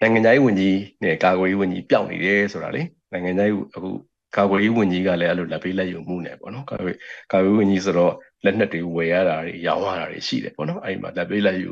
[0.01, 2.81] နိုင်ငံသားရေးဝန်ကြီးနဲ့ကာကွယ်ရေးဝန်ကြီးပျောက်နေတယ်ဆိုတာလေ
[3.11, 3.89] နိုင်ငံသားရေးအခု
[4.37, 6.95] ကာကွယ်ရေးဝန်ကြီးကလည်းအဲ့လိုလက်ပေးလက်ယူမှုနဲ့ပေါ့နော်ကာကွယ်
[7.31, 8.13] ကာကွယ်ဝန်ကြီးဆိုတော့
[8.45, 11.71] လက်နက်တွေဝယ်ရတာတွေရောင်းရတာတွေရှိတယ်ပေါ့နော်အဲ့ဒီမှာလက်ပေးလက်ယူ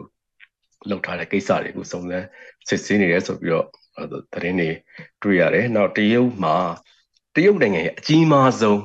[0.89, 2.25] လောက်ထားတဲ့ကိစ္စတွေကိုစုံစမ်း
[2.67, 3.65] စစ်ဆေးနေတယ်ဆိုပြီးတော့
[4.33, 4.69] သတင်းတွေ
[5.23, 6.55] တွေ့ရတယ်။နောက်တရုတ်မှာ
[7.35, 8.81] တရုတ်နိုင်ငံရဲ့အကြီးမားဆုံး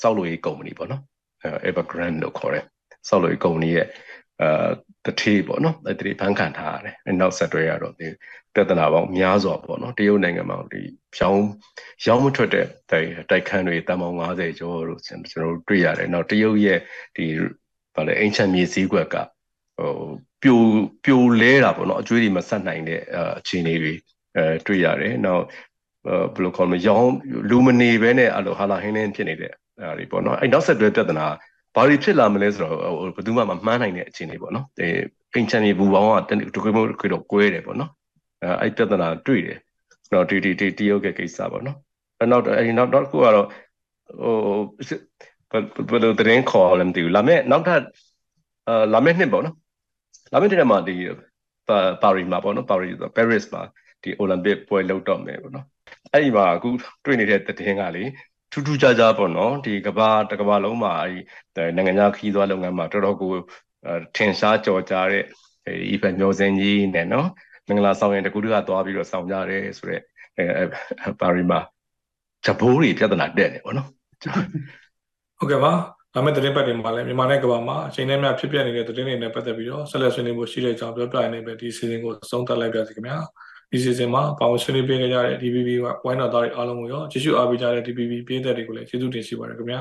[0.00, 1.02] စောက်လို့ရေးကုမ္ပဏီပေါ့နော်
[1.68, 2.64] Evergrande လို့ခေါ်တဲ့
[3.08, 3.86] စောက်လို့ရေးကုမ္ပဏီရဲ့
[4.42, 4.68] အာ
[5.06, 8.08] တထေးပေါ့နော်အဲ့ဒီဘန်းခံထားရတယ်။နောက်ဆက်တွဲရတော့ဒီ
[8.54, 10.82] ပြဿနာပေါင်းများစွာပေါ့နော်တရုတ်နိုင်ငံမှာဒီ
[11.18, 11.44] ရောင်း
[12.06, 16.78] ရောင်းမထွက်တဲ့တိုက်ခန်းတွေတန်ပေါင်း90ကျော်လို့ကျွန်တော်တို့တွေ့ရတယ်။နောက်တရုတ်ရဲ့
[17.16, 17.26] ဒီ
[17.94, 19.16] ဗာလေအင်ချန်မြေစည်းကွက်က
[19.78, 19.92] ဟို
[20.42, 20.60] ပြို
[21.04, 23.00] ပြိုလဲတာပေါ့နော်အကျွေးတွေမဆက်နိုင်တဲ့
[23.38, 23.92] အခြေအနေတွေ
[24.36, 25.44] အဲတွေ့ရတယ်။နောက်
[26.34, 27.10] ဘယ်လိုခေါ်မလဲရောင်း
[27.50, 31.26] လူမနေဘဲနဲ့အဲ့လိုဟာလာဟင်းလင်းဖြစ်နေတဲ့အဲ့ဒီပေါ့နော်အဲ့နောက်ဆက်တွဲပြဿနာ
[31.74, 32.76] ဘာတွေဖြစ်လာမလဲဆိုတော့
[33.16, 34.88] ဘယ်သူမှမမှန်းနိုင်တဲ့အခြေအနေပေါ့နော်အဲ
[35.34, 37.90] အိမ်ချန်နေဘူပေါင်းကတကွေးမို့ခွေတော့ကွဲတယ်ပေါ့နော်
[38.42, 39.58] အဲအဲ့ပြဿနာတွေ့တယ်
[40.12, 41.76] တော့ဒီဒီဒီတရုတ်ရဲ့ကိစ္စပေါ့နော်
[42.20, 43.46] အဲနောက်အဲဒီနောက်နောက်တစ်ခုကတော့
[44.20, 44.36] ဟို
[45.90, 47.82] ဘယ်လိုသတင်းခေါ်လဲမသိဘူးလာမယ့်နောက်ထပ်
[48.68, 49.56] အာလာမယ့်နှစ်ပေါ့နော်
[50.32, 50.94] လာမယ့်နှစ်မှာဒီ
[52.02, 53.62] ပါရီမှာပေါ့နော်ပါရီဆိုပဲရစ်မှာ
[54.02, 55.66] ဒီအိုလံပစ်ပွဲလုပ်တော့မယ်ပေါ့နော်
[56.12, 56.68] အဲ့ဒီမှာအခု
[57.04, 58.02] တွေ့နေတဲ့သတင်းကလေ
[58.52, 61.08] ထူးထူးခြားခြားပေါ့နော်ဒီကဘာတကဘာလုံးမှာအဲ
[61.56, 63.32] ဒီနိုင်ငံခြားခီးသွားလုပ်ငန်းမှာတော်တော်ကို
[64.16, 65.24] ထင်ရှားကြော်ကြားတဲ့
[65.90, 67.28] ဒီဖက်မျိုးစင်းကြီးနဲ့နော်
[67.68, 70.02] မင်္ဂလာဆောင်ရင်တကူတူကသွားပြီးတော့ဆောင်ကြတယ်ဆိုတော့
[70.38, 71.60] အဲပါရီမှာ
[72.44, 73.88] ဂျပိုးတွေပြဿနာတက်နေပေါ့နော်
[75.38, 75.72] ဟုတ်ကဲ့ပါ
[76.14, 83.18] ဒါမဲ့သတင်းပတ်တွေမှာလည်းမြန်မာနိုင်ငံကဘာမှာအချိန်နဲ့များဖြစ်ပျက်နေတဲ့သတင်းတွေနဲ့ပတ်သက်ပြီးတော့ဆက်လက်ဆွေးနွေးဖို့ရှိတဲ့အကြောင်းပြောပြရနေပဲဒီစီစဉ်ကိုဆုံးသတ်လိုက်ပါစီခင်ဗျာ
[83.72, 85.68] ဒီစီစဉ်မှာပါဝင်ဆွေးနွေးပေးကြတဲ့ DPP
[86.04, 89.80] ဝိုင်းတော်သားတွေအားလုံးကိုရောကျေးဇူးအားပေးကြတဲ့ DPP ပြည်သက်တွေကိုလည်းကျေးဇူးတင်ရှိပါတယ်ခင်ဗျာ